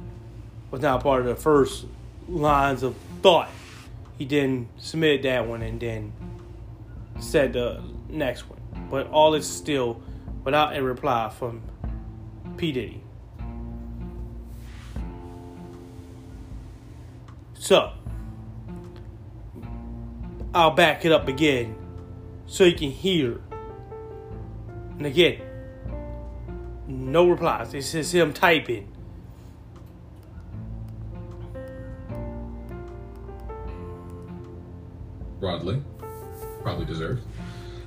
was 0.71 0.81
not 0.81 1.03
part 1.03 1.21
of 1.21 1.27
the 1.27 1.35
first 1.35 1.85
lines 2.27 2.81
of 2.81 2.95
thought. 3.21 3.49
He 4.17 4.25
then 4.25 4.69
submitted 4.77 5.23
that 5.23 5.47
one 5.47 5.61
and 5.61 5.79
then 5.79 6.13
said 7.19 7.53
the 7.53 7.83
next 8.09 8.49
one. 8.49 8.59
But 8.89 9.11
all 9.11 9.35
is 9.35 9.47
still 9.47 10.01
without 10.43 10.75
a 10.75 10.83
reply 10.83 11.29
from 11.29 11.61
P 12.57 12.71
Diddy. 12.71 13.03
So 17.53 17.93
I'll 20.53 20.71
back 20.71 21.05
it 21.05 21.11
up 21.11 21.27
again 21.27 21.75
so 22.45 22.63
you 22.63 22.75
can 22.75 22.91
hear. 22.91 23.41
And 24.97 25.05
again, 25.05 25.41
no 26.87 27.29
replies. 27.29 27.73
It's 27.73 27.91
just 27.91 28.13
him 28.13 28.33
typing. 28.33 28.93
broadly, 35.43 35.83
probably 36.61 36.85
deserved. 36.85 37.21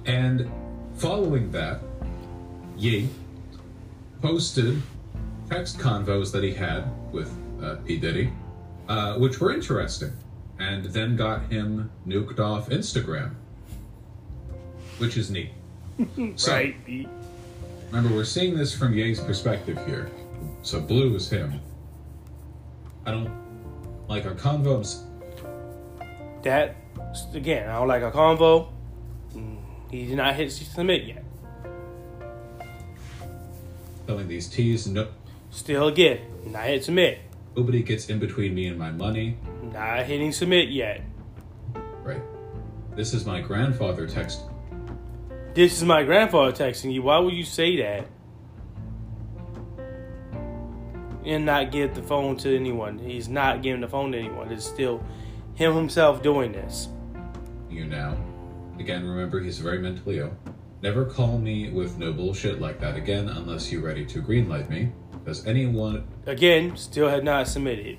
And 0.04 0.50
following 0.92 1.50
that, 1.52 1.80
Ye 2.76 3.08
posted 4.20 4.82
text 5.48 5.78
convos 5.78 6.32
that 6.32 6.42
he 6.42 6.52
had 6.52 6.84
with 7.12 7.34
uh, 7.62 7.76
P. 7.86 7.96
Diddy, 7.98 8.32
uh, 8.88 9.16
which 9.18 9.40
were 9.40 9.52
interesting, 9.52 10.12
and 10.58 10.84
then 10.86 11.16
got 11.16 11.50
him 11.50 11.90
nuked 12.06 12.38
off 12.38 12.68
Instagram, 12.68 13.34
which 14.98 15.16
is 15.16 15.30
neat. 15.30 15.50
So, 16.36 16.52
right. 16.52 16.76
Remember, 17.90 18.14
we're 18.14 18.24
seeing 18.24 18.56
this 18.56 18.76
from 18.76 18.92
Ye's 18.92 19.20
perspective 19.20 19.78
here. 19.86 20.10
So 20.62 20.80
blue 20.80 21.14
is 21.14 21.30
him. 21.30 21.60
I 23.06 23.12
don't 23.12 23.30
like 24.08 24.26
our 24.26 24.34
convos. 24.34 25.04
That 26.42 26.76
again, 27.32 27.68
I 27.70 27.78
don't 27.78 27.88
like 27.88 28.02
a 28.02 28.10
convo. 28.10 28.68
Mm, 29.34 29.56
He 29.90 30.06
did 30.06 30.16
not 30.16 30.34
hit 30.34 30.52
submit 30.52 31.04
yet. 31.04 31.24
Telling 34.06 34.28
these 34.28 34.48
T's, 34.48 34.86
no, 34.86 35.08
Still 35.50 35.88
again, 35.88 36.20
not 36.46 36.64
hit 36.64 36.84
submit. 36.84 37.18
nobody 37.56 37.82
gets 37.82 38.08
in 38.08 38.18
between 38.18 38.54
me 38.54 38.66
and 38.66 38.78
my 38.78 38.90
money. 38.90 39.36
Not 39.72 40.04
hitting 40.04 40.32
submit 40.32 40.68
yet. 40.68 41.02
Right. 42.02 42.22
This 42.94 43.12
is 43.14 43.24
my 43.26 43.40
grandfather 43.40 44.06
text. 44.06 44.42
This 45.54 45.76
is 45.78 45.84
my 45.84 46.02
grandfather 46.04 46.52
texting 46.52 46.92
you. 46.92 47.02
Why 47.02 47.18
would 47.18 47.32
you 47.34 47.44
say 47.44 47.76
that? 47.78 48.06
And 51.24 51.44
not 51.44 51.72
give 51.72 51.94
the 51.94 52.02
phone 52.02 52.36
to 52.38 52.54
anyone. 52.54 52.98
He's 52.98 53.28
not 53.28 53.62
giving 53.62 53.80
the 53.80 53.88
phone 53.88 54.12
to 54.12 54.18
anyone. 54.18 54.52
It's 54.52 54.64
still 54.64 55.02
him 55.54 55.74
himself 55.74 56.22
doing 56.22 56.52
this. 56.52 56.88
You 57.68 57.86
now. 57.86 58.16
Again, 58.78 59.04
remember 59.08 59.40
he's 59.40 59.58
very 59.58 59.78
mentally 59.78 60.18
ill. 60.18 60.32
Never 60.82 61.04
call 61.04 61.38
me 61.38 61.70
with 61.70 61.98
no 61.98 62.12
bullshit 62.12 62.60
like 62.60 62.80
that 62.80 62.96
again 62.96 63.28
unless 63.28 63.72
you're 63.72 63.82
ready 63.82 64.04
to 64.06 64.22
greenlight 64.22 64.68
me. 64.68 64.92
Does 65.24 65.46
anyone 65.46 66.06
Again, 66.26 66.76
still 66.76 67.08
had 67.08 67.24
not 67.24 67.48
submitted. 67.48 67.98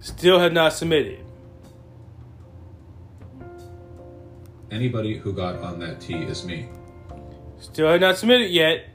Still 0.00 0.38
had 0.38 0.52
not 0.52 0.72
submitted. 0.72 1.22
anybody 4.72 5.16
who 5.16 5.32
got 5.32 5.56
on 5.58 5.78
that 5.78 6.00
T 6.00 6.14
is 6.14 6.44
me. 6.44 6.68
Still 7.60 7.88
had 7.88 8.00
not 8.00 8.16
submitted 8.16 8.50
yet. 8.50 8.88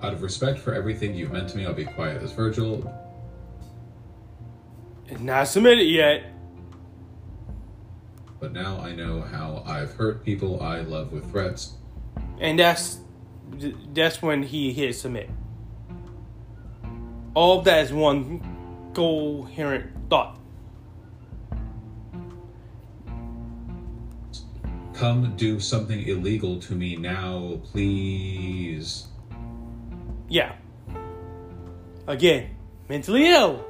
Out 0.00 0.14
of 0.14 0.22
respect 0.22 0.58
for 0.58 0.74
everything 0.74 1.14
you've 1.14 1.32
meant 1.32 1.50
to 1.50 1.56
me, 1.56 1.66
I'll 1.66 1.74
be 1.74 1.84
quiet 1.84 2.22
as 2.22 2.32
Virgil. 2.32 2.90
Not 5.20 5.48
submitted 5.48 5.84
yet. 5.84 6.24
But 8.42 8.52
now 8.52 8.80
I 8.80 8.92
know 8.92 9.20
how 9.20 9.62
I've 9.64 9.94
hurt 9.94 10.24
people 10.24 10.60
I 10.60 10.80
love 10.80 11.12
with 11.12 11.30
threats. 11.30 11.74
And 12.40 12.58
that's 12.58 12.98
that's 13.94 14.20
when 14.20 14.42
he 14.42 14.72
hit 14.72 14.96
submit. 14.96 15.30
All 17.34 17.60
of 17.60 17.64
that 17.66 17.84
is 17.84 17.92
one 17.92 18.42
coherent 18.94 19.92
thought. 20.10 20.40
Come 24.92 25.36
do 25.36 25.60
something 25.60 26.04
illegal 26.04 26.58
to 26.62 26.74
me 26.74 26.96
now, 26.96 27.60
please. 27.62 29.06
Yeah. 30.28 30.56
Again, 32.08 32.50
mentally 32.88 33.28
ill. 33.28 33.64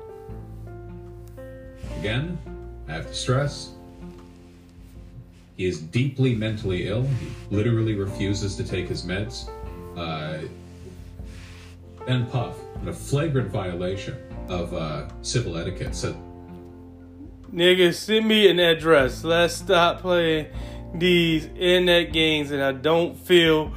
Again, 1.98 2.38
I 2.88 2.92
have 2.92 3.08
to 3.08 3.14
stress. 3.14 3.71
He 5.56 5.66
is 5.66 5.80
deeply 5.80 6.34
mentally 6.34 6.88
ill. 6.88 7.02
He 7.02 7.30
literally 7.54 7.94
refuses 7.94 8.56
to 8.56 8.64
take 8.64 8.88
his 8.88 9.04
meds. 9.04 9.48
Uh, 9.96 10.46
ben 12.06 12.26
Puff, 12.26 12.56
in 12.80 12.88
a 12.88 12.92
flagrant 12.92 13.50
violation 13.50 14.16
of 14.48 14.72
uh, 14.72 15.08
civil 15.22 15.56
etiquette, 15.56 15.94
said, 15.94 16.16
Nigga, 17.52 17.92
send 17.92 18.26
me 18.26 18.48
an 18.48 18.58
address. 18.58 19.24
Let's 19.24 19.54
stop 19.54 20.00
playing 20.00 20.46
these 20.94 21.44
internet 21.44 22.12
games 22.12 22.50
and 22.50 22.62
I 22.62 22.72
don't 22.72 23.14
feel 23.16 23.72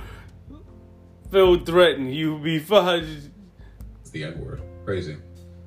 feel 1.29 1.59
threatened. 1.65 2.15
You 2.15 2.39
be 2.39 2.59
fine. 2.59 3.31
It's 4.01 4.11
the 4.11 4.23
N 4.23 4.39
word. 4.39 4.61
Crazy. 4.85 5.17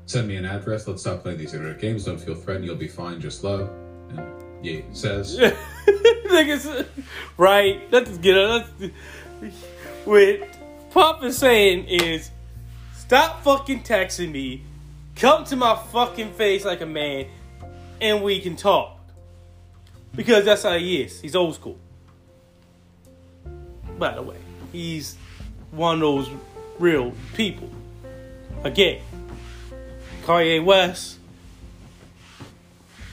Send 0.06 0.26
me 0.28 0.36
an 0.36 0.46
address. 0.46 0.88
Let's 0.88 1.02
stop 1.02 1.22
playing 1.22 1.36
these 1.36 1.52
internet 1.52 1.80
games. 1.80 2.04
Don't 2.04 2.18
feel 2.18 2.34
threatened. 2.34 2.64
You'll 2.64 2.76
be 2.76 2.88
fine. 2.88 3.20
Just 3.20 3.44
love. 3.44 3.68
And 4.08 4.20
Ye 4.62 4.84
says, 4.92 5.38
right? 7.36 7.80
Let's 7.90 8.18
get 8.18 8.36
it. 8.36 8.92
What 10.04 10.40
Pop 10.90 11.22
is 11.22 11.38
saying 11.38 11.84
is 11.86 12.30
stop 12.96 13.44
fucking 13.44 13.82
texting 13.82 14.32
me. 14.32 14.62
Come 15.14 15.44
to 15.44 15.56
my 15.56 15.76
fucking 15.92 16.32
face 16.32 16.64
like 16.64 16.80
a 16.80 16.86
man 16.86 17.26
and 18.00 18.22
we 18.22 18.40
can 18.40 18.56
talk. 18.56 18.98
Because 20.14 20.44
that's 20.44 20.62
how 20.62 20.76
he 20.76 21.02
is. 21.02 21.20
He's 21.20 21.36
old 21.36 21.54
school. 21.54 21.78
By 23.98 24.14
the 24.14 24.22
way, 24.22 24.38
he's 24.72 25.16
one 25.70 25.96
of 25.96 26.00
those 26.00 26.30
real 26.78 27.12
people. 27.34 27.70
Again, 28.64 29.02
Kanye 30.24 30.64
West 30.64 31.17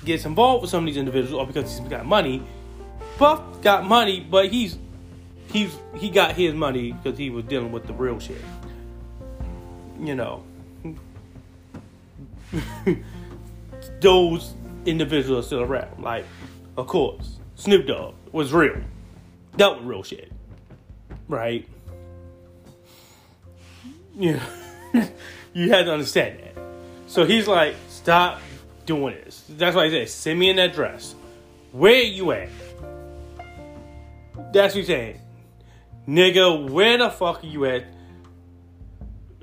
gets 0.06 0.26
involved 0.26 0.62
with 0.62 0.72
some 0.72 0.84
of 0.84 0.86
these 0.86 0.98
individuals 0.98 1.34
or 1.34 1.46
because 1.48 1.78
he's 1.78 1.88
got 1.88 2.06
money. 2.06 2.42
Puff 3.18 3.62
got 3.62 3.86
money, 3.86 4.20
but 4.20 4.50
he's 4.50 4.78
he's 5.52 5.76
he 5.96 6.10
got 6.10 6.36
his 6.36 6.54
money 6.54 6.92
because 6.92 7.18
he 7.18 7.30
was 7.30 7.46
dealing 7.46 7.72
with 7.72 7.88
the 7.88 7.94
real 7.94 8.20
shit. 8.20 8.42
You 10.00 10.16
know. 10.16 10.44
Those 14.02 14.54
individuals 14.86 15.46
are 15.46 15.48
still 15.48 15.62
around. 15.62 16.02
Like, 16.02 16.26
of 16.78 16.88
course, 16.88 17.40
Snoop 17.56 17.88
Dogg 17.88 18.16
was 18.32 18.54
real. 18.54 18.82
Dealt 19.56 19.80
with 19.80 19.88
real 19.88 20.04
shit. 20.04 20.32
Right? 21.28 21.68
You 24.18 24.40
you 25.54 25.70
had 25.70 25.86
to 25.86 25.94
understand 25.94 26.40
that. 26.40 26.62
So 27.08 27.26
he's 27.26 27.48
like, 27.48 27.76
stop 27.88 28.42
doing 28.86 29.16
this. 29.24 29.44
That's 29.50 29.76
why 29.76 29.86
I 29.86 29.90
said, 29.90 30.10
send 30.10 30.40
me 30.40 30.50
an 30.50 30.60
address. 30.60 31.16
Where 31.72 32.02
you 32.02 32.32
at? 32.32 32.50
That's 34.54 34.74
what 34.74 34.80
he's 34.80 34.88
saying. 34.88 35.20
Nigga, 36.08 36.70
where 36.70 36.98
the 36.98 37.10
fuck 37.10 37.44
are 37.44 37.48
you 37.48 37.66
at? 37.66 37.86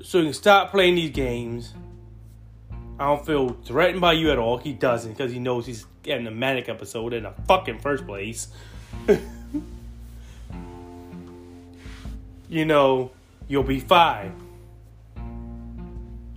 So 0.03 0.19
you 0.19 0.25
can 0.25 0.33
stop 0.33 0.71
playing 0.71 0.95
these 0.95 1.11
games. 1.11 1.75
I 2.99 3.07
don't 3.07 3.27
feel 3.27 3.51
threatened 3.65 4.01
by 4.01 4.13
you 4.13 4.31
at 4.31 4.39
all. 4.39 4.59
He 4.59 4.73
doesn't 4.73 5.13
because 5.13 5.33
he 5.33 5.39
knows 5.39 5.67
he's 5.67 5.87
getting 6.03 6.27
a 6.27 6.31
manic 6.31 6.69
episode 6.69 7.13
in 7.13 7.25
the 7.25 7.33
fucking 7.49 7.81
first 7.81 8.07
place. 8.07 8.49
you 12.49 12.65
know, 12.65 13.11
you'll 13.49 13.63
be 13.63 13.81
fine. 13.81 14.41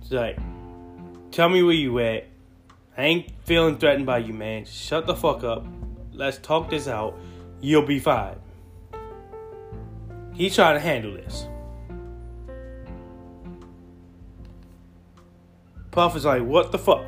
It's 0.00 0.10
like, 0.10 0.38
tell 1.30 1.48
me 1.48 1.62
where 1.62 1.72
you 1.72 1.98
at. 2.00 2.26
I 2.96 3.02
ain't 3.02 3.30
feeling 3.44 3.76
threatened 3.76 4.06
by 4.06 4.18
you, 4.18 4.32
man. 4.32 4.64
Shut 4.64 5.06
the 5.06 5.14
fuck 5.14 5.44
up. 5.44 5.66
Let's 6.12 6.38
talk 6.38 6.70
this 6.70 6.88
out. 6.88 7.18
You'll 7.60 7.86
be 7.86 7.98
fine. 7.98 8.36
He's 10.32 10.54
trying 10.54 10.76
to 10.76 10.80
handle 10.80 11.12
this. 11.12 11.46
Puff 15.90 16.16
is 16.16 16.24
like, 16.24 16.42
what 16.42 16.72
the 16.72 16.78
fuck? 16.78 17.04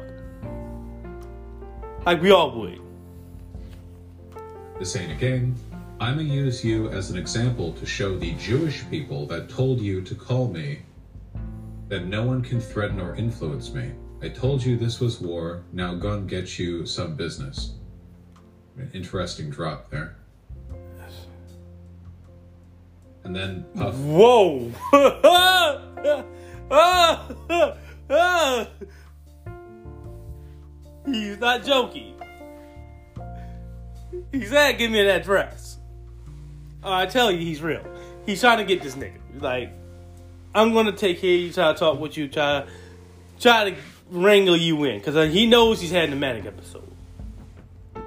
Like 2.05 2.21
we 2.23 2.31
all 2.33 2.59
would. 2.59 2.81
This 4.79 4.95
ain't 4.97 5.13
a 5.13 5.15
game. 5.15 5.55
I'ma 6.01 6.21
use 6.21 6.65
you 6.65 6.89
as 6.91 7.11
an 7.11 7.19
example 7.19 7.73
to 7.73 7.85
show 7.85 8.17
the 8.17 8.33
Jewish 8.35 8.89
people 8.89 9.27
that 9.27 9.49
told 9.49 9.81
you 9.81 10.01
to 10.03 10.15
call 10.15 10.49
me 10.49 10.81
that 11.89 12.07
no 12.07 12.23
one 12.25 12.43
can 12.43 12.61
threaten 12.61 13.01
or 13.01 13.15
influence 13.15 13.73
me. 13.73 13.91
I 14.21 14.29
told 14.29 14.65
you 14.65 14.77
this 14.77 14.99
was 14.99 15.21
war, 15.21 15.63
now 15.73 15.95
gun 15.95 16.27
get 16.27 16.59
you 16.59 16.85
some 16.87 17.15
business. 17.15 17.75
An 18.77 18.91
interesting 18.93 19.51
drop 19.51 19.91
there. 19.91 20.17
And 23.25 23.37
then 23.37 23.65
Puff 23.77 23.95
Whoa! 23.97 24.73
He's 31.07 31.39
not 31.39 31.65
joking. 31.65 32.15
He 34.33 34.47
said, 34.47 34.79
"Give 34.79 34.91
me 34.91 35.05
that 35.05 35.25
dress." 35.25 35.79
Uh, 36.83 36.93
I 36.93 37.07
tell 37.07 37.31
you, 37.31 37.39
he's 37.39 37.61
real. 37.61 37.85
He's 38.25 38.41
trying 38.41 38.59
to 38.59 38.65
get 38.65 38.83
this 38.83 38.95
nigga. 38.95 39.19
Like, 39.41 39.73
I'm 40.55 40.73
gonna 40.73 40.93
take 40.93 41.21
care 41.21 41.35
of 41.35 41.41
you. 41.41 41.53
Try 41.53 41.73
to 41.73 41.79
talk 41.79 42.01
with 42.01 42.17
you. 42.17 42.29
Try, 42.29 42.65
try 43.39 43.71
to 43.71 43.77
wrangle 44.11 44.57
you 44.57 44.85
in 44.85 44.99
because 44.99 45.17
uh, 45.17 45.23
he 45.23 45.47
knows 45.47 45.81
he's 45.81 45.91
had 45.91 46.13
a 46.13 46.17
manic 46.17 46.47
episode. 46.47 46.91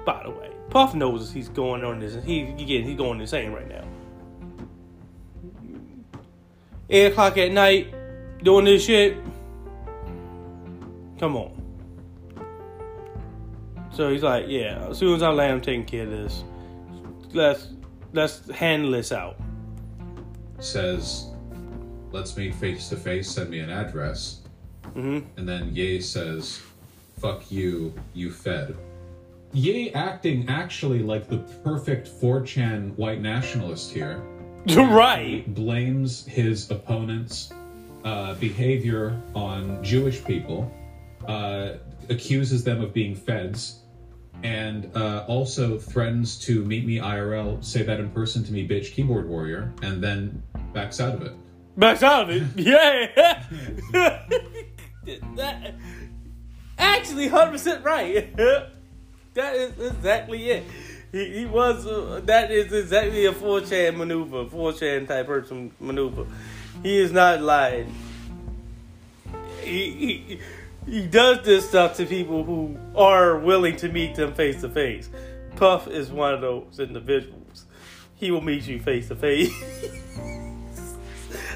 By 0.04 0.22
the 0.24 0.30
way, 0.30 0.50
Puff 0.70 0.94
knows 0.94 1.32
he's 1.32 1.48
going 1.48 1.84
on 1.84 2.00
this. 2.00 2.22
He, 2.24 2.44
getting 2.44 2.86
he's 2.86 2.96
going 2.96 3.20
insane 3.20 3.52
right 3.52 3.68
now. 3.68 3.84
Eight 6.90 7.12
o'clock 7.12 7.38
at 7.38 7.52
night, 7.52 7.94
doing 8.42 8.64
this 8.64 8.84
shit. 8.84 9.16
Come 11.18 11.36
on. 11.36 11.58
So 13.92 14.10
he's 14.10 14.22
like, 14.22 14.46
yeah, 14.48 14.88
as 14.88 14.98
soon 14.98 15.14
as 15.14 15.22
I 15.22 15.30
land, 15.30 15.52
I'm 15.52 15.60
taking 15.60 15.84
care 15.84 16.04
of 16.04 16.10
this. 16.10 16.44
Let's 17.32 17.68
let's 18.12 18.50
handle 18.50 18.90
this 18.90 19.12
out. 19.12 19.36
Says, 20.58 21.28
let's 22.10 22.36
meet 22.36 22.54
face 22.54 22.88
to 22.88 22.96
face, 22.96 23.30
send 23.30 23.50
me 23.50 23.60
an 23.60 23.70
address. 23.70 24.41
Hmm 24.94 25.20
And 25.36 25.48
then 25.48 25.74
Ye 25.74 26.00
says, 26.00 26.60
fuck 27.20 27.50
you, 27.50 27.94
you 28.14 28.30
fed. 28.30 28.76
Ye 29.52 29.92
acting 29.92 30.48
actually 30.48 31.00
like 31.00 31.28
the 31.28 31.38
perfect 31.62 32.08
4chan 32.08 32.96
white 32.96 33.20
nationalist 33.20 33.92
here. 33.92 34.22
right. 34.76 35.44
blames 35.54 36.24
his 36.26 36.70
opponent's 36.70 37.52
uh, 38.04 38.34
behavior 38.34 39.20
on 39.34 39.82
Jewish 39.82 40.24
people, 40.24 40.72
uh, 41.26 41.74
accuses 42.08 42.64
them 42.64 42.80
of 42.80 42.92
being 42.92 43.14
feds, 43.14 43.80
and 44.42 44.90
uh, 44.96 45.24
also 45.28 45.78
threatens 45.78 46.38
to 46.40 46.64
meet 46.64 46.84
me 46.84 46.98
IRL, 46.98 47.62
say 47.64 47.82
that 47.82 48.00
in 48.00 48.10
person 48.10 48.42
to 48.44 48.52
me, 48.52 48.66
bitch, 48.66 48.92
keyboard 48.92 49.28
warrior, 49.28 49.72
and 49.82 50.02
then 50.02 50.42
backs 50.72 51.00
out 51.00 51.14
of 51.14 51.22
it. 51.22 51.32
Backs 51.76 52.02
out 52.02 52.28
of 52.28 52.30
it. 52.30 52.42
Yeah. 52.56 53.44
that, 55.36 55.74
actually, 56.78 57.28
hundred 57.28 57.52
percent 57.52 57.84
right. 57.84 58.34
that 59.34 59.54
is 59.54 59.78
exactly 59.78 60.50
it. 60.50 60.64
He, 61.10 61.40
he 61.40 61.46
was. 61.46 61.86
Uh, 61.86 62.20
that 62.24 62.50
is 62.50 62.72
exactly 62.72 63.26
a 63.26 63.32
four 63.32 63.60
chan 63.60 63.96
maneuver, 63.96 64.46
four 64.46 64.72
chan 64.72 65.06
type 65.06 65.26
person 65.26 65.72
maneuver. 65.80 66.26
He 66.82 66.98
is 66.98 67.12
not 67.12 67.42
lying. 67.42 67.94
He, 69.62 69.90
he 69.90 70.40
he 70.86 71.06
does 71.06 71.44
this 71.44 71.68
stuff 71.68 71.96
to 71.98 72.06
people 72.06 72.44
who 72.44 72.76
are 72.96 73.38
willing 73.38 73.76
to 73.76 73.88
meet 73.88 74.16
them 74.16 74.34
face 74.34 74.60
to 74.62 74.68
face. 74.68 75.08
Puff 75.56 75.86
is 75.86 76.10
one 76.10 76.34
of 76.34 76.40
those 76.40 76.80
individuals. 76.80 77.66
He 78.16 78.30
will 78.30 78.40
meet 78.40 78.66
you 78.66 78.80
face 78.80 79.08
to 79.08 79.16
face. 79.16 79.52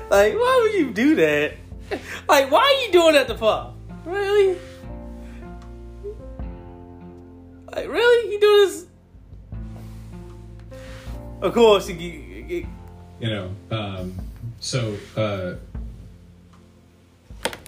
Like, 0.08 0.34
why 0.34 0.60
would 0.62 0.78
you 0.78 0.92
do 0.92 1.16
that? 1.16 1.54
Like, 2.28 2.50
why 2.50 2.60
are 2.60 2.86
you 2.86 2.92
doing 2.92 3.14
that 3.14 3.28
to 3.28 3.34
Puff? 3.34 3.72
Really? 4.04 4.58
Like, 7.72 7.88
really? 7.88 8.32
You 8.32 8.40
do 8.40 8.66
this? 8.66 8.86
Of 11.40 11.54
course, 11.54 11.88
you, 11.88 11.94
you, 11.94 12.66
You 13.20 13.28
know, 13.28 13.50
um, 13.70 14.14
so, 14.60 14.96
uh, 15.16 15.54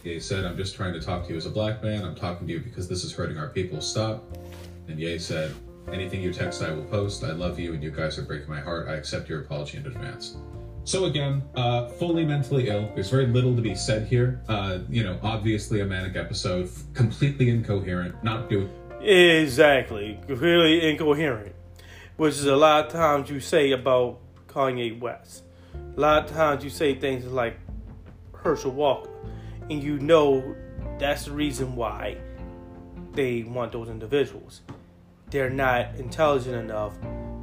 Ye 0.04 0.20
said, 0.20 0.44
I'm 0.44 0.57
just 0.57 0.74
trying 0.74 0.94
to 0.94 1.00
talk 1.00 1.24
to 1.24 1.31
you 1.31 1.37
as 1.37 1.46
a 1.46 1.50
black 1.50 1.83
man. 1.83 2.04
I'm 2.04 2.14
talking 2.14 2.46
to 2.46 2.52
you 2.52 2.61
because 2.61 2.88
this 2.88 3.04
is 3.04 3.12
hurting 3.12 3.37
our 3.37 3.48
people. 3.48 3.81
Stop. 3.81 4.24
And 4.88 4.98
Ye 4.98 5.18
said, 5.18 5.54
anything 5.92 6.22
you 6.22 6.33
text, 6.33 6.62
I 6.62 6.70
will 6.72 6.85
post. 6.85 7.24
I 7.24 7.33
love 7.33 7.59
you, 7.59 7.74
and 7.74 7.83
you 7.83 7.90
guys 7.90 8.18
are 8.18 8.22
breaking 8.22 8.48
my 8.48 8.61
heart. 8.61 8.88
I 8.88 8.94
accept 8.94 9.28
your 9.28 9.40
apology 9.40 9.78
in 9.78 9.87
advance. 9.87 10.37
So 10.88 11.05
again, 11.05 11.42
uh, 11.55 11.87
fully 11.87 12.24
mentally 12.24 12.70
ill. 12.70 12.90
There's 12.94 13.11
very 13.11 13.27
little 13.27 13.55
to 13.55 13.61
be 13.61 13.74
said 13.74 14.07
here. 14.07 14.40
Uh, 14.48 14.79
you 14.88 15.05
know, 15.05 15.20
obviously 15.22 15.83
a 15.83 15.85
manic 15.85 16.16
episode, 16.16 16.70
completely 16.94 17.51
incoherent, 17.51 18.14
not 18.24 18.48
doing. 18.48 18.70
exactly, 19.03 20.18
really 20.29 20.88
incoherent. 20.88 21.55
Which 22.16 22.37
is 22.37 22.46
a 22.46 22.57
lot 22.57 22.87
of 22.87 22.92
times 22.92 23.29
you 23.29 23.38
say 23.38 23.72
about 23.72 24.20
Kanye 24.46 24.98
West. 24.98 25.44
A 25.74 26.01
lot 26.01 26.24
of 26.24 26.31
times 26.31 26.64
you 26.64 26.70
say 26.70 26.94
things 26.94 27.27
like 27.27 27.59
Herschel 28.33 28.70
Walker, 28.70 29.11
and 29.68 29.83
you 29.83 29.98
know 29.98 30.57
that's 30.98 31.27
the 31.27 31.33
reason 31.33 31.77
why 31.77 32.16
they 33.12 33.42
want 33.42 33.72
those 33.72 33.90
individuals. 33.90 34.62
They're 35.31 35.51
not 35.51 35.96
intelligent 35.96 36.55
enough 36.55 36.98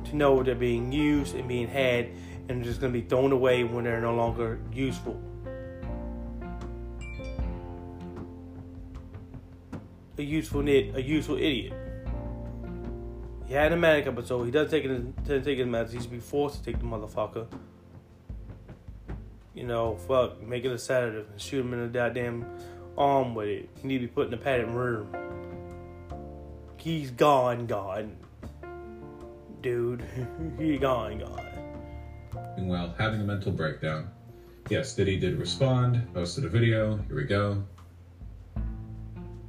to 0.06 0.16
know 0.16 0.42
they're 0.42 0.56
being 0.56 0.92
used 0.92 1.36
and 1.36 1.48
being 1.48 1.68
had, 1.68 2.10
and 2.50 2.64
just 2.64 2.80
going 2.80 2.94
to 2.94 3.00
be 3.00 3.08
thrown 3.08 3.32
away 3.32 3.64
when 3.64 3.84
they're 3.84 4.02
no 4.02 4.16
longer 4.16 4.60
useful. 4.72 5.20
A 10.18 10.22
useful 10.22 10.62
nit, 10.62 10.96
a 10.96 11.02
useful 11.02 11.36
idiot. 11.36 11.74
He 13.48 13.54
had 13.54 13.72
a 13.72 13.78
manic 13.78 14.08
episode. 14.08 14.46
He 14.46 14.52
doesn't 14.52 14.72
take 14.72 14.86
it. 14.86 15.24
Doesn't 15.24 15.44
take 15.44 15.58
his 15.58 15.68
meds. 15.68 15.92
He 15.92 16.00
should 16.00 16.12
be 16.12 16.20
forced 16.20 16.64
to 16.64 16.72
take 16.72 16.80
the 16.80 16.86
motherfucker. 16.86 17.48
You 19.54 19.64
know, 19.64 19.96
fuck, 19.96 20.42
make 20.42 20.66
it 20.66 20.72
a 20.72 20.78
sedative 20.78 21.30
and 21.32 21.40
shoot 21.40 21.62
him 21.62 21.74
in 21.74 21.82
the 21.82 21.88
goddamn 21.88 22.46
arm 22.98 23.36
with 23.36 23.48
it. 23.48 23.70
He 23.82 23.88
need 23.88 24.00
to 24.00 24.08
be 24.08 24.08
put 24.08 24.28
in 24.28 24.34
a 24.34 24.38
padded 24.38 24.68
room. 24.70 25.08
He's 26.78 27.10
gone, 27.12 27.66
gone, 27.66 28.16
dude. 29.62 30.04
he 30.60 30.78
gone, 30.78 31.20
gone. 31.20 31.45
Well, 32.58 32.96
having 32.98 33.22
a 33.22 33.24
mental 33.24 33.52
breakdown. 33.52 34.10
Yes, 34.70 34.96
Diddy 34.96 35.20
did 35.20 35.38
respond, 35.38 36.08
posted 36.14 36.46
a 36.46 36.50
video. 36.50 36.98
Here 37.08 37.16
we 37.16 37.26
go. 37.26 37.64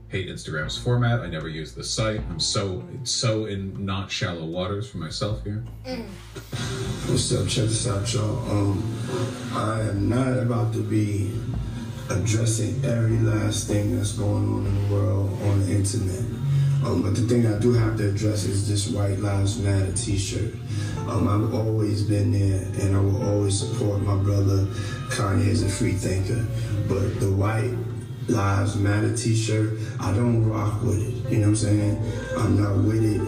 Hate 0.09 0.29
Instagram's 0.29 0.77
format. 0.77 1.21
I 1.21 1.27
never 1.27 1.49
use 1.49 1.73
the 1.73 1.83
site. 1.83 2.21
I'm 2.31 2.39
so 2.39 2.85
so 3.05 3.47
in 3.47 3.85
not 3.85 4.11
shallow 4.11 4.45
waters 4.45 4.89
for 4.89 4.99
myself 4.99 5.43
here. 5.43 5.65
What's 7.07 7.33
up? 7.33 7.49
Check 7.49 7.65
this 7.65 7.89
out, 7.89 8.13
y'all. 8.13 8.51
Um, 8.51 8.95
I 9.53 9.81
am 9.81 10.09
not 10.09 10.39
about 10.39 10.73
to 10.75 10.83
be 10.83 11.33
addressing 12.11 12.85
every 12.85 13.19
last 13.19 13.67
thing 13.67 13.97
that's 13.97 14.13
going 14.13 14.47
on 14.49 14.67
in 14.67 14.89
the 14.89 14.95
world 14.95 15.31
on 15.43 15.67
the 15.67 15.75
internet. 15.75 16.36
Um, 16.85 17.03
but 17.03 17.15
the 17.15 17.23
thing 17.23 17.47
I 17.47 17.59
do 17.59 17.73
have 17.73 17.97
to 17.97 18.09
address 18.11 18.45
is 18.45 18.69
this 18.69 18.89
White 18.89 19.19
Lives 19.19 19.59
Matter 19.59 19.93
T-shirt. 19.93 20.55
Um, 21.09 21.29
I've 21.29 21.55
always 21.55 22.03
been 22.03 22.33
there, 22.33 22.63
and 22.85 22.97
I 22.97 23.01
will 23.01 23.23
always 23.29 23.59
support 23.59 24.01
my 24.03 24.17
brother 24.17 24.67
Kanye 25.11 25.49
as 25.49 25.63
a 25.63 25.69
free 25.69 25.93
thinker. 25.93 26.47
But 26.89 27.21
the 27.21 27.33
White 27.33 27.75
Lives 28.29 28.77
Matter 28.77 29.17
T-shirt, 29.17 29.79
I 30.01 30.13
don't 30.13 30.49
rock 30.49 30.83
with 30.83 31.01
it. 31.01 31.31
You 31.31 31.39
know 31.39 31.43
what 31.43 31.49
I'm 31.49 31.57
saying? 31.57 32.13
I'm 32.37 32.61
not 32.63 32.77
with 32.77 33.05
it, 33.05 33.21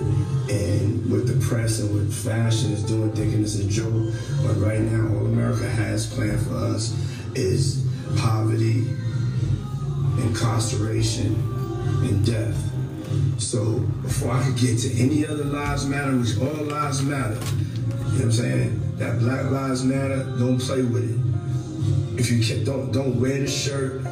and 0.53 1.11
with 1.11 1.27
the 1.27 1.45
press 1.47 1.81
and 1.81 1.95
with 1.95 2.13
fashion 2.13 2.73
is 2.73 2.83
doing, 2.85 3.13
thinking 3.13 3.43
it's 3.43 3.59
a 3.59 3.67
joke. 3.67 4.13
But 4.43 4.57
right 4.57 4.81
now, 4.81 5.17
all 5.17 5.27
America 5.27 5.69
has 5.69 6.13
planned 6.13 6.41
for 6.41 6.55
us 6.55 6.95
is 7.35 7.87
poverty, 8.17 8.87
incarceration, 10.19 11.35
and 12.03 12.25
death. 12.25 12.78
So 13.39 13.79
before 14.03 14.33
I 14.33 14.45
could 14.45 14.57
get 14.57 14.79
to 14.81 14.93
any 15.01 15.25
other 15.27 15.45
lives 15.45 15.87
matter, 15.87 16.17
which 16.17 16.37
all 16.39 16.65
lives 16.65 17.03
matter, 17.03 17.35
you 17.35 17.39
know 17.39 18.15
what 18.15 18.23
I'm 18.23 18.33
saying? 18.33 18.97
That 18.99 19.21
Black 19.21 19.49
Lives 19.51 19.85
Matter, 19.85 20.25
don't 20.39 20.59
play 20.59 20.83
with 20.83 21.05
it. 21.05 22.21
If 22.21 22.33
you 22.33 22.45
can, 22.45 22.65
don't 22.65 22.91
don't 22.91 23.21
wear 23.21 23.39
the 23.39 23.47
shirt, 23.47 24.03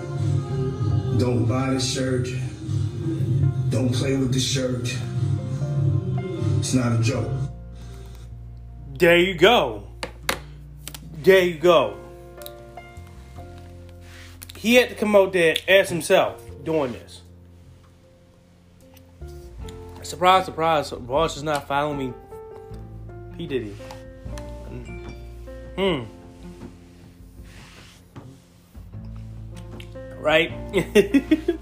don't 1.18 1.44
buy 1.44 1.74
the 1.74 1.80
shirt, 1.80 2.28
don't 3.68 3.92
play 3.92 4.16
with 4.16 4.32
the 4.32 4.38
shirt. 4.38 4.96
It's 6.60 6.72
not 6.72 7.00
a 7.00 7.02
joke. 7.02 7.30
There 8.96 9.18
you 9.18 9.34
go. 9.34 9.88
There 11.22 11.42
you 11.42 11.58
go. 11.58 11.96
He 14.56 14.76
had 14.76 14.88
to 14.90 14.94
come 14.94 15.16
out 15.16 15.32
there 15.32 15.56
as 15.66 15.88
himself 15.88 16.40
doing 16.64 16.92
this. 16.92 17.22
Surprise, 20.06 20.44
surprise, 20.44 20.92
Ross 20.92 21.36
is 21.36 21.42
not 21.42 21.66
following 21.66 21.98
me. 21.98 22.14
P. 23.36 23.46
Diddy. 23.48 23.76
Hmm. 25.76 26.04
Right? 30.20 30.52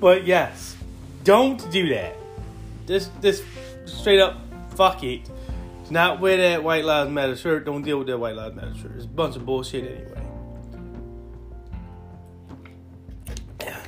but 0.00 0.24
yes, 0.24 0.76
don't 1.24 1.68
do 1.72 1.88
that. 1.88 2.16
This, 2.86 3.10
this 3.20 3.42
straight 3.86 4.20
up, 4.20 4.38
fuck 4.76 5.02
it. 5.02 5.24
Do 5.24 5.32
not 5.90 6.20
wear 6.20 6.36
that 6.36 6.62
White 6.62 6.84
Lives 6.84 7.10
Matter 7.10 7.34
shirt. 7.36 7.64
Don't 7.66 7.82
deal 7.82 7.98
with 7.98 8.06
that 8.06 8.18
White 8.18 8.36
Lives 8.36 8.54
Matter 8.54 8.74
shirt. 8.76 8.92
It's 8.94 9.04
a 9.04 9.08
bunch 9.08 9.34
of 9.34 9.44
bullshit 9.44 9.84
anyway. 9.84 10.22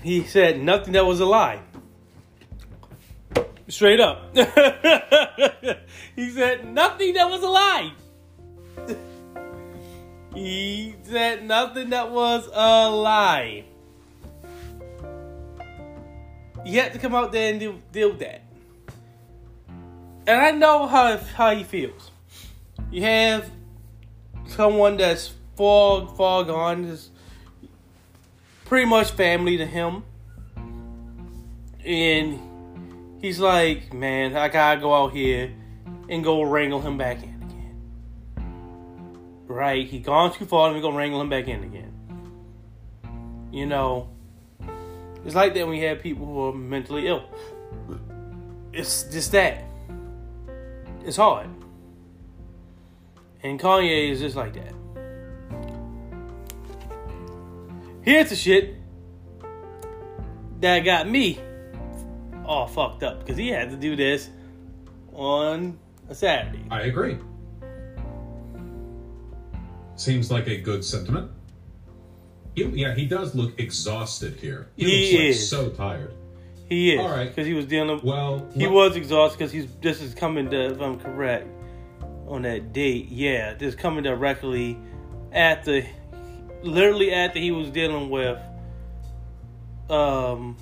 He 0.02 0.24
said 0.24 0.60
nothing 0.60 0.94
that 0.94 1.06
was 1.06 1.20
a 1.20 1.26
lie. 1.26 1.60
Straight 3.68 4.00
up. 4.00 4.34
he 6.16 6.30
said 6.30 6.66
nothing 6.66 7.14
that 7.14 7.28
was 7.28 7.42
a 7.42 7.48
lie. 7.48 7.92
he 10.34 10.94
said 11.02 11.44
nothing 11.44 11.90
that 11.90 12.10
was 12.10 12.48
a 12.52 12.90
lie. 12.90 13.64
You 16.64 16.80
have 16.80 16.92
to 16.92 16.98
come 16.98 17.14
out 17.14 17.30
there 17.30 17.50
and 17.50 17.60
do, 17.60 17.78
deal 17.92 18.10
with 18.10 18.20
that. 18.20 18.42
And 20.26 20.40
I 20.40 20.50
know 20.50 20.86
how 20.86 21.16
how 21.16 21.54
he 21.54 21.62
feels. 21.64 22.10
You 22.90 23.02
have 23.02 23.50
someone 24.46 24.96
that's 24.96 25.34
far 25.56 26.06
far 26.08 26.44
gone, 26.44 26.84
is 26.84 27.10
pretty 28.64 28.86
much 28.86 29.10
family 29.12 29.56
to 29.58 29.66
him, 29.66 30.04
and 31.84 32.47
he's 33.20 33.38
like, 33.38 33.92
man, 33.92 34.36
I 34.36 34.48
gotta 34.48 34.80
go 34.80 34.94
out 34.94 35.12
here 35.12 35.52
and 36.08 36.24
go 36.24 36.42
wrangle 36.42 36.80
him 36.80 36.96
back 36.98 37.22
in 37.22 37.42
again. 37.42 38.44
Right? 39.46 39.86
He 39.86 39.98
gone 39.98 40.32
too 40.32 40.46
far, 40.46 40.68
let 40.68 40.74
me 40.74 40.80
go 40.80 40.92
wrangle 40.92 41.20
him 41.20 41.28
back 41.28 41.48
in 41.48 41.64
again. 41.64 41.92
You 43.52 43.66
know, 43.66 44.10
it's 45.24 45.34
like 45.34 45.54
that 45.54 45.66
when 45.66 45.70
we 45.70 45.80
have 45.80 46.00
people 46.00 46.26
who 46.26 46.40
are 46.40 46.52
mentally 46.52 47.06
ill. 47.06 47.24
It's 48.72 49.04
just 49.04 49.32
that. 49.32 49.64
It's 51.04 51.16
hard. 51.16 51.48
And 53.42 53.58
Kanye 53.58 54.10
is 54.10 54.20
just 54.20 54.36
like 54.36 54.54
that. 54.54 54.74
Here's 58.02 58.30
the 58.30 58.36
shit 58.36 58.76
that 60.60 60.80
got 60.80 61.08
me 61.08 61.38
all 62.48 62.66
fucked 62.66 63.02
up 63.02 63.20
because 63.20 63.36
he 63.36 63.48
had 63.48 63.70
to 63.70 63.76
do 63.76 63.94
this 63.94 64.30
on 65.12 65.78
a 66.08 66.14
Saturday. 66.14 66.64
I 66.70 66.82
agree. 66.82 67.18
Seems 69.96 70.30
like 70.30 70.46
a 70.46 70.56
good 70.56 70.84
sentiment. 70.84 71.30
He, 72.54 72.64
yeah, 72.64 72.94
he 72.94 73.06
does 73.06 73.34
look 73.34 73.58
exhausted 73.60 74.36
here. 74.36 74.68
He, 74.76 74.84
He 74.84 74.90
looks 74.90 75.12
like 75.12 75.28
is. 75.30 75.50
so 75.50 75.70
tired. 75.70 76.14
He 76.68 76.92
is 76.94 77.00
All 77.00 77.08
right. 77.10 77.28
because 77.28 77.46
he 77.46 77.54
was 77.54 77.66
dealing. 77.66 77.96
With, 77.96 78.04
Well, 78.04 78.46
he 78.54 78.64
let- 78.66 78.72
was 78.72 78.96
exhausted 78.96 79.38
because 79.38 79.52
he's. 79.52 79.66
This 79.80 80.00
is 80.02 80.14
coming 80.14 80.50
to, 80.50 80.66
if 80.72 80.80
I'm 80.80 80.98
correct, 80.98 81.46
on 82.26 82.42
that 82.42 82.72
date. 82.72 83.08
Yeah, 83.08 83.54
this 83.54 83.70
is 83.70 83.74
coming 83.74 84.02
directly 84.04 84.78
after, 85.32 85.84
literally 86.62 87.12
after 87.12 87.38
he 87.38 87.50
was 87.52 87.70
dealing 87.70 88.10
with, 88.10 88.38
um, 89.90 90.56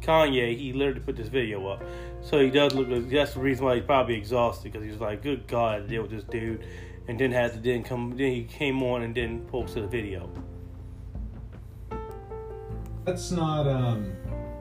Kanye. 0.00 0.56
He 0.56 0.72
literally 0.72 1.00
put 1.00 1.16
this 1.16 1.28
video 1.28 1.66
up, 1.68 1.82
so 2.22 2.40
he 2.40 2.50
does 2.50 2.74
look. 2.74 2.88
That's 3.10 3.34
the 3.34 3.40
reason 3.40 3.64
why 3.64 3.76
he's 3.76 3.84
probably 3.84 4.16
exhausted 4.16 4.72
because 4.72 4.84
he 4.84 4.90
was 4.90 5.00
like, 5.00 5.22
"Good 5.22 5.46
God, 5.46 5.82
I 5.82 5.86
deal 5.86 6.02
with 6.02 6.10
this 6.10 6.24
dude," 6.24 6.64
and 7.08 7.18
then 7.18 7.32
had 7.32 7.52
to 7.54 7.58
then 7.58 7.82
come. 7.82 8.10
Then 8.10 8.32
he 8.32 8.44
came 8.44 8.82
on 8.82 9.02
and 9.02 9.14
then 9.14 9.46
posted 9.46 9.84
a 9.84 9.88
video. 9.88 10.30
Let's 13.06 13.30
not. 13.30 13.68
Um, 13.68 14.12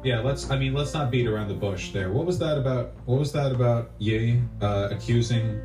yeah, 0.03 0.19
let's. 0.19 0.49
I 0.51 0.57
mean, 0.57 0.73
let's 0.73 0.93
not 0.93 1.09
beat 1.09 1.27
around 1.27 1.47
the 1.47 1.55
bush 1.55 1.91
there. 1.91 2.11
What 2.11 2.25
was 2.25 2.37
that 2.39 2.57
about? 2.57 2.93
What 3.05 3.19
was 3.19 3.31
that 3.31 3.51
about? 3.51 3.91
Ye 3.97 4.41
uh, 4.61 4.89
accusing 4.91 5.61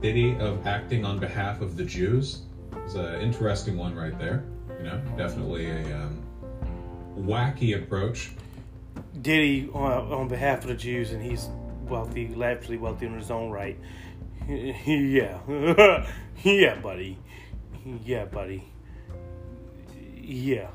Diddy 0.00 0.36
of 0.38 0.66
acting 0.66 1.04
on 1.04 1.18
behalf 1.18 1.60
of 1.60 1.76
the 1.76 1.84
Jews. 1.84 2.42
It's 2.84 2.94
an 2.94 3.20
interesting 3.20 3.76
one 3.76 3.94
right 3.94 4.18
there. 4.18 4.44
You 4.78 4.84
know, 4.84 5.02
definitely 5.16 5.70
a 5.70 5.96
um, 5.96 6.22
wacky 7.18 7.80
approach. 7.80 8.30
Diddy 9.20 9.68
on, 9.72 10.12
on 10.12 10.28
behalf 10.28 10.62
of 10.62 10.68
the 10.68 10.74
Jews, 10.74 11.12
and 11.12 11.22
he's 11.22 11.48
wealthy, 11.82 12.28
lavishly 12.28 12.76
wealthy 12.76 13.06
in 13.06 13.14
his 13.14 13.30
own 13.30 13.50
right. 13.50 13.78
yeah, 14.48 15.38
yeah, 16.42 16.74
buddy. 16.80 17.18
Yeah, 18.04 18.24
buddy. 18.26 18.64
Yeah. 20.16 20.68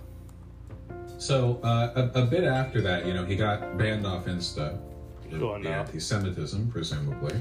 So 1.18 1.60
uh, 1.64 2.10
a, 2.14 2.22
a 2.22 2.26
bit 2.26 2.44
after 2.44 2.82
that, 2.82 3.06
you 3.06 3.14
know, 3.14 3.26
he 3.26 3.36
got 3.36 3.78
banned 3.78 4.06
off 4.06 4.26
Insta. 4.26 4.80
With 5.32 5.40
Sure 5.42 5.60
the 5.60 5.70
anti-Semitism, 5.70 6.72
presumably. 6.72 7.34